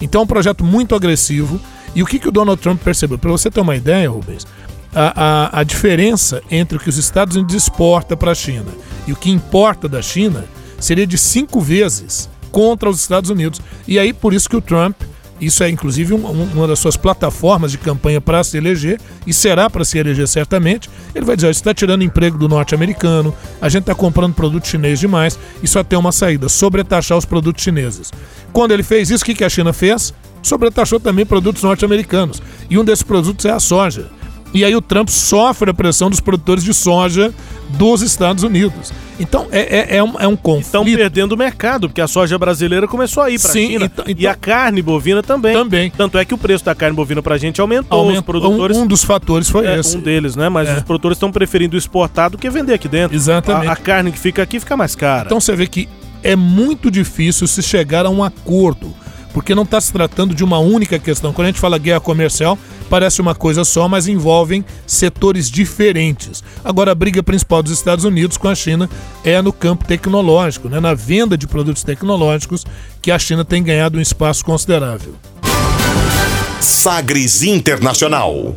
[0.00, 1.60] Então é um projeto muito agressivo.
[1.94, 3.18] E o que, que o Donald Trump percebeu?
[3.18, 4.46] Para você ter uma ideia, Rubens,
[4.94, 8.72] a, a, a diferença entre o que os Estados Unidos exporta para a China
[9.06, 10.44] e o que importa da China
[10.78, 13.60] seria de cinco vezes contra os Estados Unidos.
[13.86, 14.96] E aí, por isso que o Trump
[15.40, 19.70] isso é inclusive um, uma das suas plataformas de campanha para se eleger e será
[19.70, 20.90] para se eleger certamente.
[21.14, 25.00] Ele vai dizer: oh, está tirando emprego do norte-americano, a gente está comprando produto chinês
[25.00, 28.12] demais e só tem uma saída: sobretaxar os produtos chineses.
[28.52, 30.12] Quando ele fez isso, o que a China fez?
[30.42, 32.42] Sobretaxou também produtos norte-americanos.
[32.68, 34.08] E um desses produtos é a soja.
[34.52, 37.32] E aí o Trump sofre a pressão dos produtores de soja
[37.70, 38.92] dos Estados Unidos.
[39.18, 40.66] Então é, é, é, um, é um conflito.
[40.66, 43.84] Estão perdendo o mercado, porque a soja brasileira começou a ir para a China.
[43.84, 45.52] Então, então, e a carne bovina também.
[45.52, 45.90] Também.
[45.90, 48.00] Tanto é que o preço da carne bovina para a gente aumentou.
[48.00, 48.22] aumentou.
[48.22, 49.96] Produtores, um, um, dos fatores foi é, esse.
[49.96, 50.48] Um deles, né?
[50.48, 50.78] Mas é.
[50.78, 53.14] os produtores estão preferindo exportar do que vender aqui dentro.
[53.14, 53.68] Exatamente.
[53.68, 55.26] A, a carne que fica aqui fica mais cara.
[55.26, 55.88] Então você vê que
[56.22, 58.94] é muito difícil se chegar a um acordo
[59.32, 61.32] porque não está se tratando de uma única questão.
[61.32, 62.58] Quando a gente fala guerra comercial,
[62.88, 66.42] parece uma coisa só, mas envolvem setores diferentes.
[66.64, 68.88] Agora, a briga principal dos Estados Unidos com a China
[69.24, 70.80] é no campo tecnológico, né?
[70.80, 72.66] na venda de produtos tecnológicos,
[73.00, 75.14] que a China tem ganhado um espaço considerável.
[76.60, 78.54] Sagres Internacional.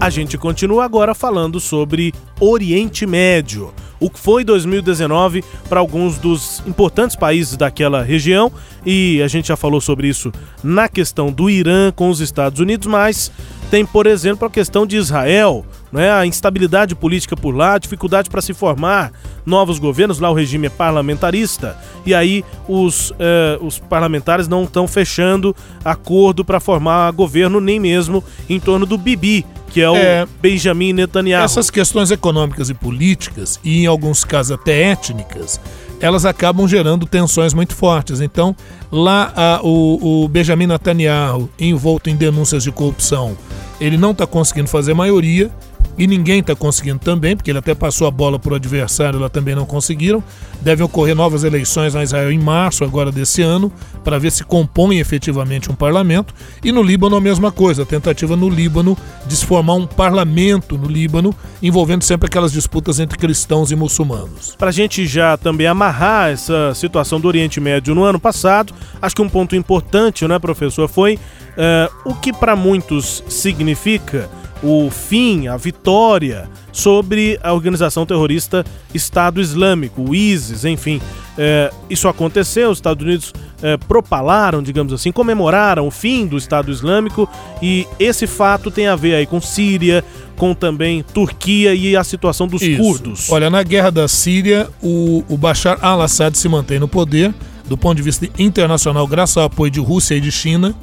[0.00, 3.72] A gente continua agora falando sobre Oriente Médio
[4.02, 8.50] o que foi 2019 para alguns dos importantes países daquela região
[8.84, 10.32] e a gente já falou sobre isso
[10.62, 13.30] na questão do Irã com os Estados Unidos, mas
[13.70, 16.10] tem, por exemplo, a questão de Israel, né?
[16.10, 19.12] a instabilidade política por lá, a dificuldade para se formar
[19.46, 24.86] novos governos, lá o regime é parlamentarista, e aí os, eh, os parlamentares não estão
[24.86, 30.26] fechando acordo para formar governo nem mesmo em torno do Bibi, que é o é,
[30.40, 31.44] Benjamin Netanyahu.
[31.44, 35.58] Essas questões econômicas e políticas, e em alguns casos até étnicas,
[35.98, 38.20] elas acabam gerando tensões muito fortes.
[38.20, 38.54] Então,
[38.90, 43.36] lá a, o, o Benjamin Netanyahu, envolto em denúncias de corrupção,
[43.80, 45.50] ele não está conseguindo fazer maioria
[45.98, 49.28] e ninguém está conseguindo também, porque ele até passou a bola para o adversário, lá
[49.28, 50.22] também não conseguiram.
[50.60, 53.70] Devem ocorrer novas eleições na Israel em março agora desse ano,
[54.02, 56.34] para ver se compõe efetivamente um parlamento.
[56.64, 60.78] E no Líbano a mesma coisa, a tentativa no Líbano de se formar um parlamento
[60.78, 64.56] no Líbano, envolvendo sempre aquelas disputas entre cristãos e muçulmanos.
[64.56, 69.14] Para a gente já também amarrar essa situação do Oriente Médio no ano passado, acho
[69.14, 74.30] que um ponto importante, né, professor, foi uh, o que para muitos significa
[74.62, 81.00] o fim, a vitória sobre a organização terrorista Estado Islâmico, o ISIS, enfim.
[81.36, 83.32] É, isso aconteceu, os Estados Unidos
[83.62, 87.28] é, propalaram, digamos assim, comemoraram o fim do Estado Islâmico
[87.60, 90.04] e esse fato tem a ver aí com Síria,
[90.36, 92.80] com também Turquia e a situação dos Isso.
[92.80, 93.30] curdos.
[93.30, 97.34] Olha, na guerra da Síria, o, o Bashar al-Assad se mantém no poder,
[97.66, 100.74] do ponto de vista internacional, graças ao apoio de Rússia e de China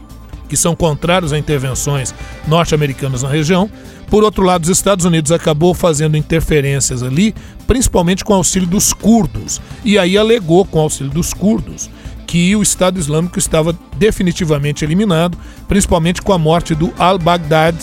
[0.49, 2.13] que são contrários a intervenções
[2.47, 3.69] norte-americanas na região.
[4.09, 7.35] Por outro lado, os Estados Unidos acabou fazendo interferências ali,
[7.67, 9.61] principalmente com auxílio dos curdos.
[9.85, 11.89] E aí alegou, com auxílio dos curdos,
[12.25, 15.37] que o Estado Islâmico estava definitivamente eliminado,
[15.67, 17.75] principalmente com a morte do al-Baghdad,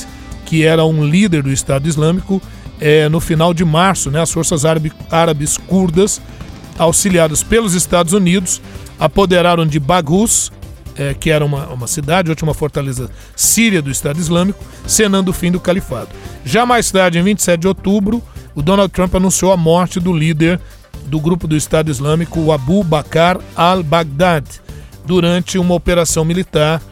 [0.45, 2.43] que era um líder do Estado Islâmico,
[2.81, 4.11] é, no final de março.
[4.11, 6.21] Né, as forças árabe, árabes curdas,
[6.79, 8.61] auxiliadas pelos Estados Unidos,
[8.99, 10.51] apoderaram de Baghuz,
[10.99, 15.51] é, que era uma, uma cidade, última fortaleza síria do Estado Islâmico, cenando o fim
[15.51, 16.09] do califado.
[16.45, 18.23] Já mais tarde, em 27 de outubro,
[18.55, 20.61] o Donald Trump anunciou a morte do líder
[21.07, 24.45] do grupo do Estado Islâmico, Abu Bakr al-Baghdad,
[25.05, 26.83] durante uma operação militar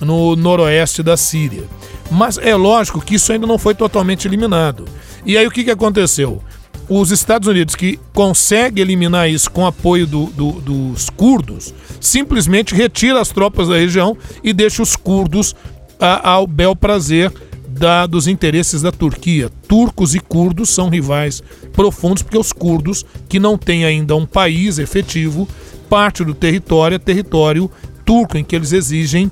[0.00, 1.64] no noroeste da Síria.
[2.10, 4.84] Mas é lógico que isso ainda não foi totalmente eliminado.
[5.24, 6.42] E aí o que, que aconteceu?
[6.88, 13.20] Os Estados Unidos, que consegue eliminar isso com apoio do, do, dos curdos, simplesmente retira
[13.20, 15.54] as tropas da região e deixa os curdos
[15.98, 17.32] a, ao bel prazer
[17.68, 19.50] da, dos interesses da Turquia.
[19.66, 24.78] Turcos e curdos são rivais profundos, porque os curdos, que não têm ainda um país
[24.78, 25.48] efetivo,
[25.88, 27.70] parte do território é território
[28.04, 29.30] turco, em que eles exigem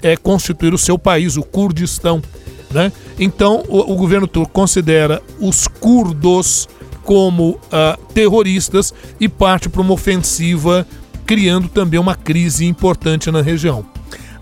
[0.00, 2.22] é, constituir o seu país, o Kurdistão.
[2.70, 2.90] Né?
[3.18, 6.68] Então, o, o governo turco considera os curdos
[7.02, 10.86] como uh, terroristas e parte para uma ofensiva,
[11.26, 13.84] criando também uma crise importante na região.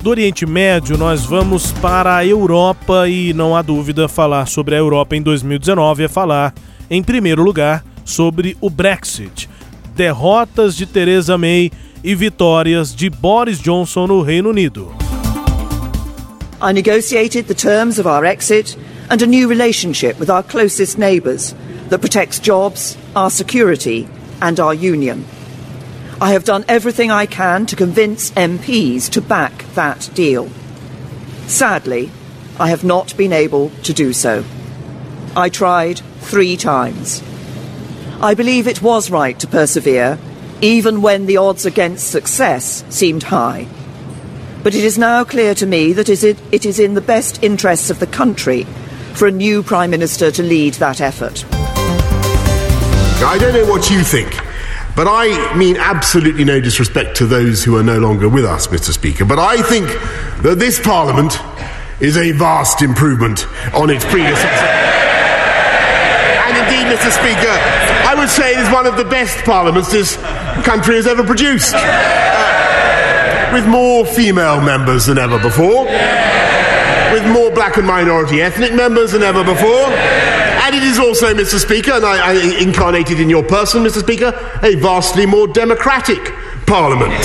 [0.02, 4.78] Do Oriente Médio, nós vamos para a Europa e não há dúvida, falar sobre a
[4.78, 6.54] Europa em 2019 é falar,
[6.88, 9.48] em primeiro lugar, sobre o Brexit.
[9.94, 11.70] Derrotas de Theresa May
[12.02, 14.90] e vitórias de Boris Johnson no Reino Unido.
[16.62, 18.78] I negotiated the terms of our exit
[19.10, 21.54] and a new relationship with our closest neighbours
[21.90, 24.08] that protects jobs, our security,
[24.40, 25.26] and our union.
[26.20, 30.48] I have done everything I can to convince MPs to back that deal.
[31.46, 32.10] Sadly,
[32.58, 34.44] I have not been able to do so.
[35.34, 37.22] I tried three times.
[38.20, 40.18] I believe it was right to persevere,
[40.60, 43.66] even when the odds against success seemed high.
[44.62, 47.98] But it is now clear to me that it is in the best interests of
[47.98, 48.64] the country
[49.14, 51.59] for a new Prime Minister to lead that effort.
[53.22, 54.34] I don't know what you think,
[54.96, 58.92] but I mean absolutely no disrespect to those who are no longer with us, Mr.
[58.92, 59.26] Speaker.
[59.26, 59.86] But I think
[60.42, 61.38] that this Parliament
[62.00, 64.72] is a vast improvement on its predecessor.
[66.48, 67.12] and indeed, Mr.
[67.12, 67.52] Speaker,
[68.08, 70.16] I would say it is one of the best parliaments this
[70.64, 71.74] country has ever produced.
[71.76, 75.84] Uh, with more female members than ever before,
[77.12, 79.90] with more black and minority ethnic members than ever before
[80.70, 81.58] and it is also, Mr.
[81.58, 84.00] Speaker, and I, I incarnated in your person, Mr.
[84.00, 86.32] Speaker, a vastly more democratic
[86.64, 87.18] Parliament.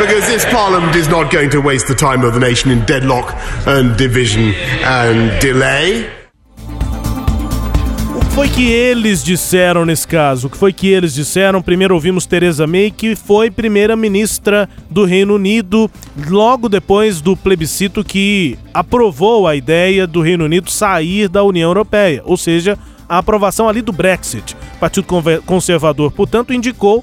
[0.00, 3.34] Because this Parliament is not going to waste the time of the nation in deadlock
[3.66, 6.25] and division and delay.
[8.36, 10.46] Foi que eles disseram nesse caso?
[10.46, 11.62] O que foi que eles disseram?
[11.62, 15.90] Primeiro ouvimos Theresa May, que foi primeira-ministra do Reino Unido,
[16.28, 22.20] logo depois do plebiscito que aprovou a ideia do Reino Unido sair da União Europeia,
[22.26, 22.78] ou seja,
[23.08, 24.54] a aprovação ali do Brexit.
[24.74, 25.06] O Partido
[25.46, 27.02] Conservador, portanto, indicou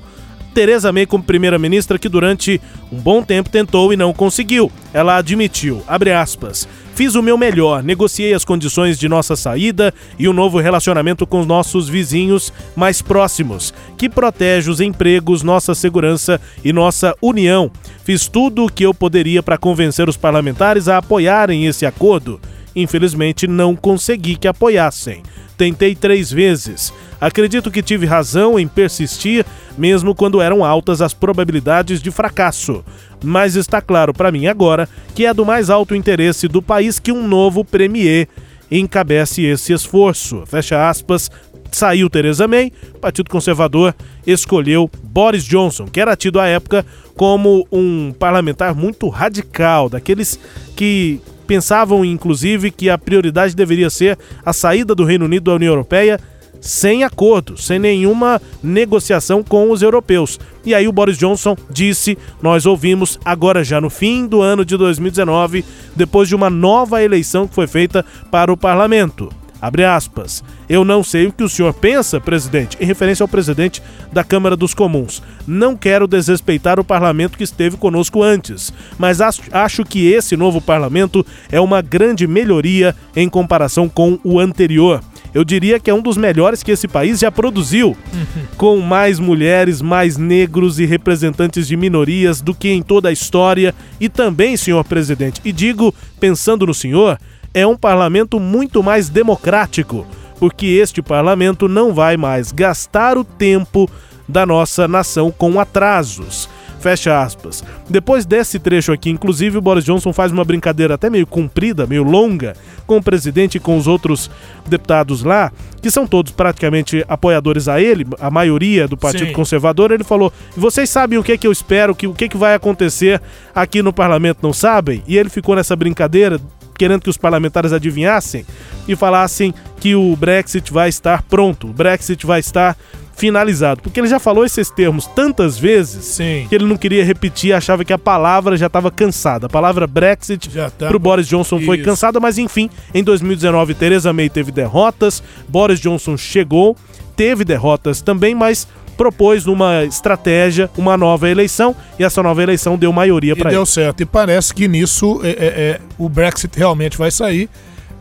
[0.54, 4.72] Teresa May como primeira-ministra que durante um bom tempo tentou e não conseguiu.
[4.94, 10.32] Ela admitiu, aspas, Fiz o meu melhor, negociei as condições de nossa saída e o
[10.32, 16.40] um novo relacionamento com os nossos vizinhos mais próximos, que protege os empregos, nossa segurança
[16.64, 17.72] e nossa união.
[18.04, 22.40] Fiz tudo o que eu poderia para convencer os parlamentares a apoiarem esse acordo.
[22.76, 25.24] Infelizmente, não consegui que apoiassem.
[25.64, 26.94] Tentei três vezes.
[27.22, 29.46] Acredito que tive razão em persistir,
[29.78, 32.84] mesmo quando eram altas as probabilidades de fracasso.
[33.24, 37.14] Mas está claro para mim agora que é do mais alto interesse do país que
[37.14, 38.28] um novo premier
[38.70, 40.44] encabece esse esforço.
[40.46, 41.32] Fecha aspas.
[41.72, 43.96] Saiu Theresa May, Partido Conservador
[44.28, 46.86] escolheu Boris Johnson, que era tido à época
[47.16, 50.38] como um parlamentar muito radical, daqueles
[50.76, 55.72] que pensavam inclusive que a prioridade deveria ser a saída do Reino Unido da União
[55.72, 56.20] Europeia
[56.64, 60.40] sem acordo, sem nenhuma negociação com os europeus.
[60.66, 64.78] E aí o Boris Johnson disse, nós ouvimos agora já no fim do ano de
[64.78, 69.43] 2019, depois de uma nova eleição que foi feita para o parlamento.
[69.64, 70.44] Abre aspas.
[70.68, 74.58] Eu não sei o que o senhor pensa, presidente, em referência ao presidente da Câmara
[74.58, 75.24] dos Comuns.
[75.48, 81.26] Não quero desrespeitar o parlamento que esteve conosco antes, mas acho, que esse novo parlamento
[81.50, 85.02] é uma grande melhoria em comparação com o anterior.
[85.34, 87.96] Eu diria que é um dos melhores que esse país já produziu,
[88.58, 93.74] com mais mulheres, mais negros e representantes de minorias do que em toda a história.
[93.98, 97.18] E também, senhor presidente, e digo pensando no senhor,
[97.54, 100.06] é um parlamento muito mais democrático,
[100.40, 103.90] porque este parlamento não vai mais gastar o tempo
[104.28, 106.50] da nossa nação com atrasos.
[106.84, 107.64] Fecha aspas.
[107.90, 112.04] Depois desse trecho aqui, inclusive, o Boris Johnson faz uma brincadeira até meio comprida, meio
[112.04, 114.30] longa, com o presidente e com os outros
[114.66, 115.50] deputados lá,
[115.82, 119.34] que são todos praticamente apoiadores a ele, a maioria do Partido Sim.
[119.34, 119.92] Conservador.
[119.92, 122.36] Ele falou: vocês sabem o que, é que eu espero, que, o que, é que
[122.36, 123.22] vai acontecer
[123.56, 125.02] aqui no parlamento, não sabem?
[125.08, 126.38] E ele ficou nessa brincadeira,
[126.78, 128.46] querendo que os parlamentares adivinhassem
[128.88, 132.76] e falassem que o Brexit vai estar pronto, o Brexit vai estar
[133.16, 133.82] finalizado.
[133.82, 136.48] Porque ele já falou esses termos tantas vezes Sim.
[136.50, 139.46] que ele não queria repetir, achava que a palavra já estava cansada.
[139.46, 141.86] A palavra Brexit tava- pro Boris Johnson foi Isso.
[141.86, 146.76] cansada, mas enfim, em 2019 Theresa May teve derrotas, Boris Johnson chegou,
[147.16, 152.92] teve derrotas também, mas propôs uma estratégia, uma nova eleição, e essa nova eleição deu
[152.94, 153.66] maioria para deu ele.
[153.66, 154.02] certo.
[154.02, 157.50] E parece que nisso é, é, é, o Brexit realmente vai sair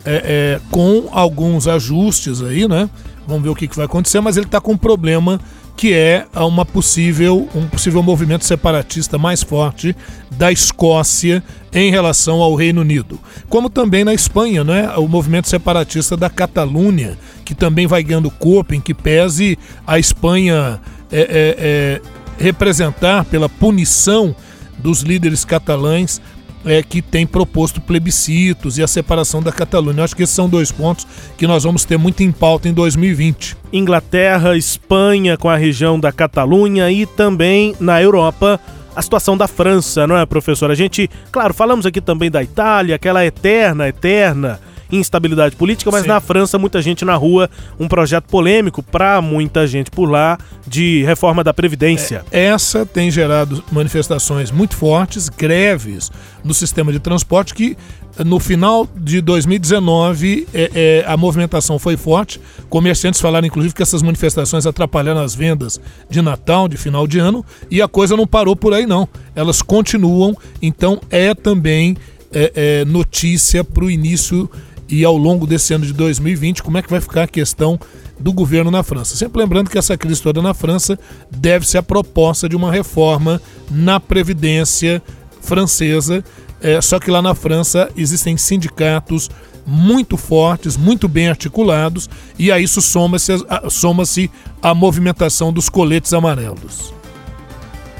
[0.05, 2.89] é, é, com alguns ajustes aí, né?
[3.27, 5.41] Vamos ver o que, que vai acontecer, mas ele está com um problema
[5.77, 9.97] que é uma possível, um possível movimento separatista mais forte
[10.31, 13.19] da Escócia em relação ao Reino Unido.
[13.49, 14.93] Como também na Espanha, né?
[14.97, 20.81] o movimento separatista da Catalunha, que também vai ganhando corpo, em que pese a Espanha
[21.11, 22.01] é, é, é,
[22.39, 24.35] representar pela punição
[24.79, 26.21] dos líderes catalães
[26.65, 30.05] é, que tem proposto plebiscitos e a separação da Catalunha.
[30.05, 33.57] Acho que esses são dois pontos que nós vamos ter muito em pauta em 2020.
[33.73, 38.61] Inglaterra, Espanha com a região da Catalunha e também na Europa
[38.95, 40.71] a situação da França, não é, professor?
[40.71, 44.61] A gente, claro, falamos aqui também da Itália, aquela eterna, eterna
[44.93, 46.09] instabilidade política, mas Sim.
[46.09, 47.49] na França muita gente na rua,
[47.81, 52.25] um projeto polêmico para muita gente por lá de reforma da previdência.
[52.31, 56.11] Essa tem gerado manifestações muito fortes, greves
[56.45, 57.77] no sistema de transporte que
[58.25, 62.39] no final de 2019 é, é, a movimentação foi forte.
[62.69, 65.81] Comerciantes falaram inclusive que essas manifestações atrapalharam as vendas
[66.11, 69.09] de Natal, de final de ano, e a coisa não parou por aí não.
[69.35, 71.97] Elas continuam, então é também
[72.33, 74.51] é, é, notícia para o início
[74.93, 77.81] e ao longo desse ano de 2020, como é que vai ficar a questão
[78.21, 79.17] do governo na França.
[79.17, 80.99] Sempre lembrando que essa crise toda na França
[81.31, 83.41] deve-se à proposta de uma reforma
[83.71, 85.03] na Previdência
[85.41, 86.23] francesa,
[86.61, 89.31] é, só que lá na França existem sindicatos
[89.67, 94.31] muito fortes, muito bem articulados, e a isso soma-se a, soma-se
[94.61, 96.93] a movimentação dos coletes amarelos.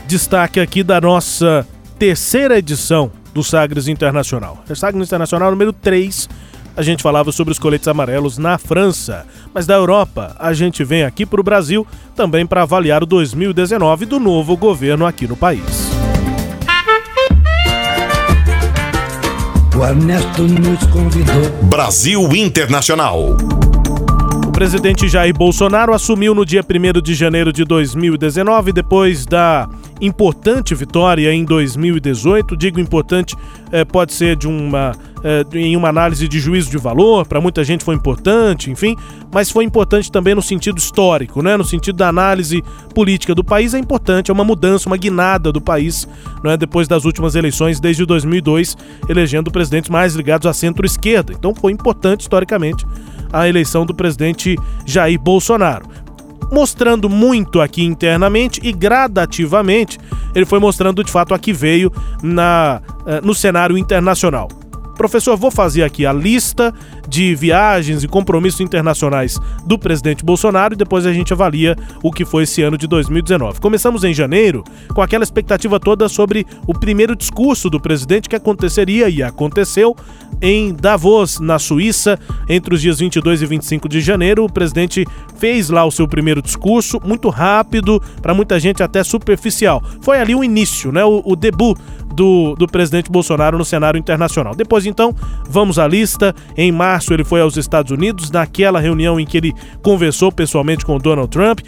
[0.07, 1.67] Destaque aqui da nossa
[1.99, 4.63] terceira edição do Sagres Internacional.
[4.69, 6.29] É Sagres Internacional número 3.
[6.77, 11.05] A gente falava sobre os coletes amarelos na França, mas da Europa a gente vem
[11.05, 15.91] aqui para o Brasil também para avaliar o 2019 do novo governo aqui no país.
[19.77, 21.51] O Ernesto nos convidou.
[21.63, 23.37] Brasil Internacional.
[24.63, 29.69] Presidente Jair Bolsonaro assumiu no dia 1 de janeiro de 2019, depois da
[30.01, 32.57] importante vitória em 2018.
[32.57, 33.35] Digo importante,
[33.73, 34.93] eh, pode ser de uma,
[35.25, 38.97] eh, em uma análise de juízo de valor, para muita gente foi importante, enfim,
[39.33, 41.57] mas foi importante também no sentido histórico, né?
[41.57, 42.63] no sentido da análise
[42.95, 43.75] política do país.
[43.75, 46.07] É importante, é uma mudança, uma guinada do país,
[46.45, 46.57] né?
[46.57, 48.77] depois das últimas eleições, desde 2002,
[49.09, 51.33] elegendo presidentes mais ligados à centro-esquerda.
[51.33, 52.87] Então foi importante historicamente
[53.33, 55.87] a eleição do presidente Jair Bolsonaro.
[56.51, 59.99] Mostrando muito aqui internamente e gradativamente,
[60.35, 61.91] ele foi mostrando de fato a que veio
[62.23, 64.49] na, eh, no cenário internacional.
[64.97, 66.75] Professor, vou fazer aqui a lista
[67.13, 72.25] de viagens e compromissos internacionais do presidente Bolsonaro e depois a gente avalia o que
[72.25, 73.61] foi esse ano de 2019.
[73.61, 79.11] Começamos em janeiro com aquela expectativa toda sobre o primeiro discurso do presidente que aconteceria
[79.11, 79.95] e aconteceu
[80.41, 84.45] em Davos, na Suíça, entre os dias 22 e 25 de janeiro.
[84.45, 85.07] O presidente
[85.37, 89.83] fez lá o seu primeiro discurso, muito rápido, para muita gente até superficial.
[90.01, 91.05] Foi ali o início, né?
[91.05, 91.79] O, o debut
[92.13, 94.55] do, do presidente Bolsonaro no cenário internacional.
[94.55, 95.15] Depois, então,
[95.49, 96.35] vamos à lista.
[96.57, 99.53] Em março, ele foi aos Estados Unidos, naquela reunião em que ele
[99.83, 101.61] conversou pessoalmente com Donald Trump,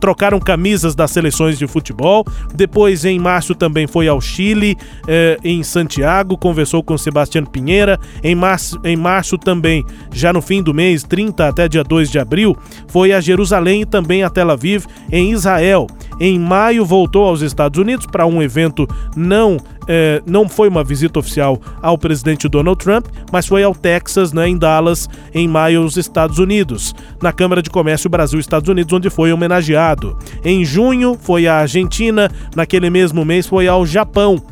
[0.00, 2.24] trocaram camisas das seleções de futebol.
[2.54, 4.76] Depois, em março, também foi ao Chile,
[5.06, 7.98] eh, em Santiago, conversou com Sebastião Pinheira.
[8.22, 12.18] Em março, em março, também, já no fim do mês, 30 até dia 2 de
[12.18, 12.56] abril,
[12.88, 15.86] foi a Jerusalém e também a Tel Aviv, em Israel.
[16.20, 18.86] Em maio, voltou aos Estados Unidos para um evento
[19.16, 19.56] não
[19.88, 24.48] é, não foi uma visita oficial ao presidente Donald Trump, mas foi ao Texas, né,
[24.48, 29.32] em Dallas, em maio, aos Estados Unidos, na Câmara de Comércio Brasil-Estados Unidos, onde foi
[29.32, 30.16] homenageado.
[30.44, 34.42] Em junho, foi à Argentina, naquele mesmo mês, foi ao Japão.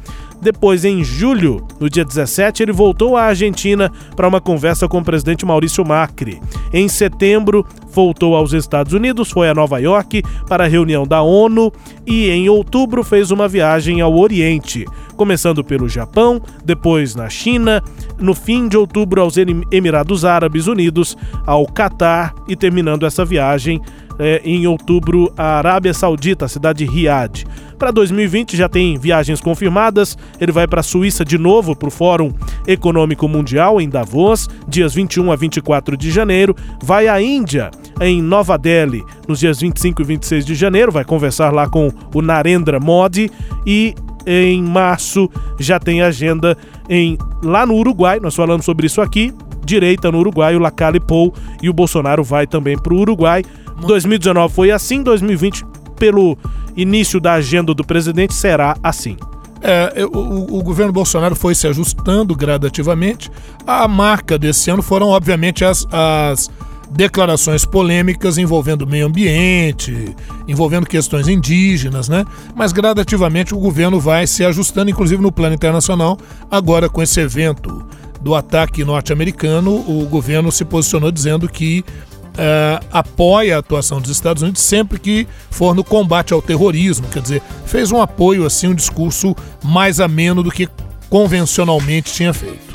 [0.41, 5.05] Depois, em julho, no dia 17, ele voltou à Argentina para uma conversa com o
[5.05, 6.41] presidente Maurício Macri.
[6.73, 11.71] Em setembro, voltou aos Estados Unidos, foi a Nova York para a reunião da ONU
[12.07, 14.87] e em outubro fez uma viagem ao Oriente,
[15.21, 17.83] começando pelo Japão, depois na China,
[18.19, 21.15] no fim de outubro aos Emirados Árabes Unidos,
[21.45, 23.83] ao Catar e terminando essa viagem
[24.19, 27.45] é, em outubro a Arábia Saudita, a cidade de Riad.
[27.79, 30.17] Para 2020 já tem viagens confirmadas.
[30.41, 32.33] Ele vai para a Suíça de novo para o Fórum
[32.67, 36.57] Econômico Mundial em Davos, dias 21 a 24 de janeiro.
[36.83, 40.91] Vai à Índia, em Nova Delhi, nos dias 25 e 26 de janeiro.
[40.91, 43.31] Vai conversar lá com o Narendra Modi
[43.67, 43.95] e
[44.27, 46.57] em março já tem agenda
[46.89, 48.19] em lá no Uruguai.
[48.21, 49.33] Nós falamos sobre isso aqui.
[49.65, 53.45] Direita no Uruguai, o Lacalle Pou e o Bolsonaro vai também para o Uruguai.
[53.87, 55.65] 2019 foi assim, 2020
[55.97, 56.37] pelo
[56.77, 59.17] início da agenda do presidente será assim.
[59.63, 63.31] É, o, o, governo Bolsonaro foi se ajustando gradativamente.
[63.67, 66.51] A marca desse ano foram, obviamente, as, as
[66.91, 70.15] declarações polêmicas envolvendo meio ambiente,
[70.49, 72.25] envolvendo questões indígenas, né?
[72.55, 76.19] Mas gradativamente o governo vai se ajustando, inclusive no plano internacional.
[76.51, 77.87] Agora, com esse evento
[78.21, 81.85] do ataque norte-americano, o governo se posicionou dizendo que
[82.31, 87.07] uh, apoia a atuação dos Estados Unidos sempre que for no combate ao terrorismo.
[87.09, 89.35] Quer dizer, fez um apoio, assim, um discurso
[89.65, 90.69] mais ameno do que
[91.09, 92.71] convencionalmente tinha feito.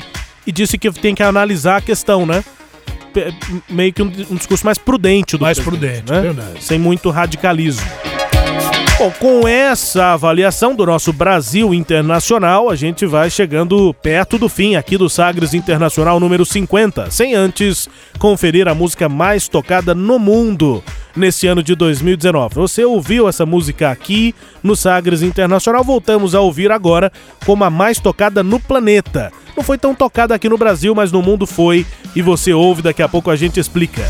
[0.46, 2.44] E disse que tem que analisar a questão, né?
[3.68, 6.20] Meio que um, um, discurso mais prudente do Mais prudente, né?
[6.20, 6.62] verdade.
[6.62, 7.86] Sem muito radicalismo.
[8.98, 14.74] Bom, com essa avaliação do nosso Brasil Internacional, a gente vai chegando perto do fim
[14.74, 20.82] aqui do Sagres Internacional número 50, sem antes conferir a música mais tocada no mundo
[21.16, 22.54] nesse ano de 2019.
[22.54, 27.10] Você ouviu essa música aqui no Sagres Internacional, voltamos a ouvir agora
[27.44, 29.32] como a mais tocada no planeta.
[29.56, 33.02] Não foi tão tocada aqui no Brasil, mas no mundo foi, e você ouve, daqui
[33.02, 34.02] a pouco a gente explica.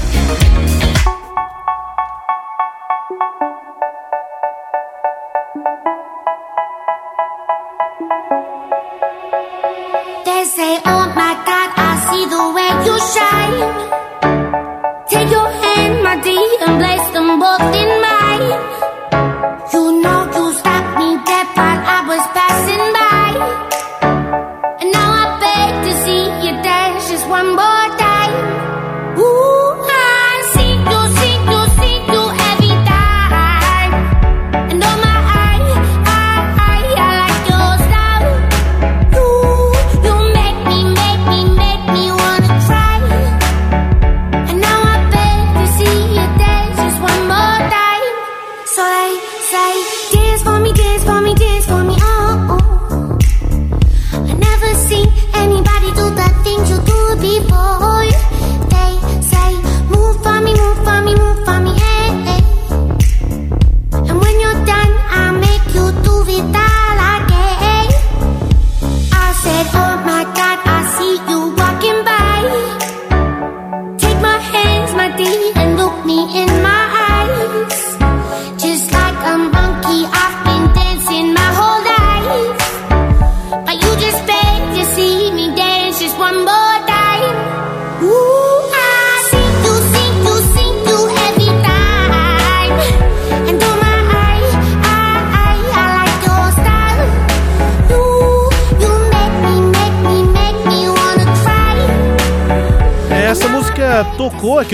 [10.57, 14.06] say, oh my God, I see the way you shine.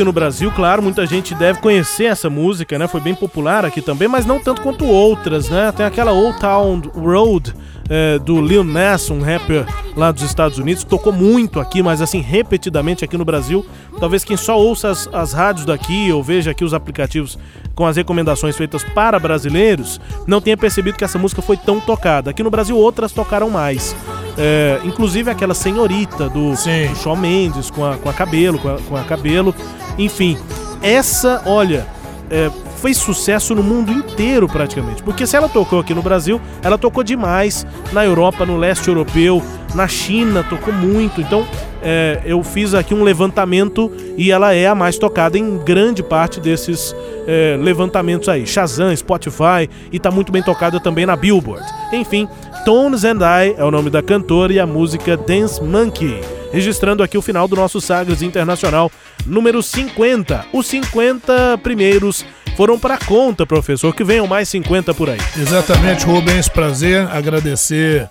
[0.02, 2.88] Aqui no Brasil, claro, muita gente deve conhecer essa música, né?
[2.88, 5.70] Foi bem popular aqui também, mas não tanto quanto outras, né?
[5.70, 7.54] Tem aquela Old Town Road
[7.88, 9.64] é, do Lil Nas, um rapper
[9.96, 13.64] lá dos Estados Unidos, tocou muito aqui, mas assim, repetidamente aqui no Brasil.
[14.00, 17.38] Talvez quem só ouça as, as rádios daqui ou veja aqui os aplicativos
[17.74, 22.30] com as recomendações feitas para brasileiros, não tenha percebido que essa música foi tão tocada.
[22.30, 23.94] Aqui no Brasil outras tocaram mais.
[24.36, 28.78] É, inclusive aquela senhorita do, do Shawn Mendes com a, com a cabelo, com a,
[28.78, 29.54] com a cabelo.
[29.98, 30.38] Enfim,
[30.80, 31.86] essa, olha,
[32.30, 32.50] é,
[32.82, 35.02] fez sucesso no mundo inteiro praticamente.
[35.02, 39.42] Porque se ela tocou aqui no Brasil, ela tocou demais na Europa, no leste europeu,
[39.74, 41.20] na China, tocou muito.
[41.20, 41.46] Então
[41.82, 46.40] é, eu fiz aqui um levantamento e ela é a mais tocada em grande parte
[46.40, 46.94] desses
[47.26, 48.46] é, levantamentos aí.
[48.46, 51.64] Shazam, Spotify e tá muito bem tocada também na Billboard.
[51.92, 52.28] Enfim,
[52.64, 56.20] Tones and I é o nome da cantora e a música Dance Monkey.
[56.52, 58.90] Registrando aqui o final do nosso Sagres Internacional
[59.26, 60.46] número 50.
[60.52, 62.24] Os 50 primeiros
[62.56, 65.18] foram para conta, professor, que venham mais 50 por aí.
[65.36, 68.08] Exatamente, Rubens, prazer, agradecer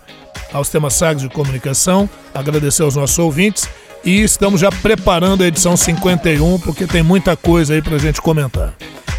[0.51, 3.69] ao Sistema Sagres de Comunicação, agradecer aos nossos ouvintes
[4.03, 8.73] e estamos já preparando a edição 51 porque tem muita coisa aí pra gente comentar.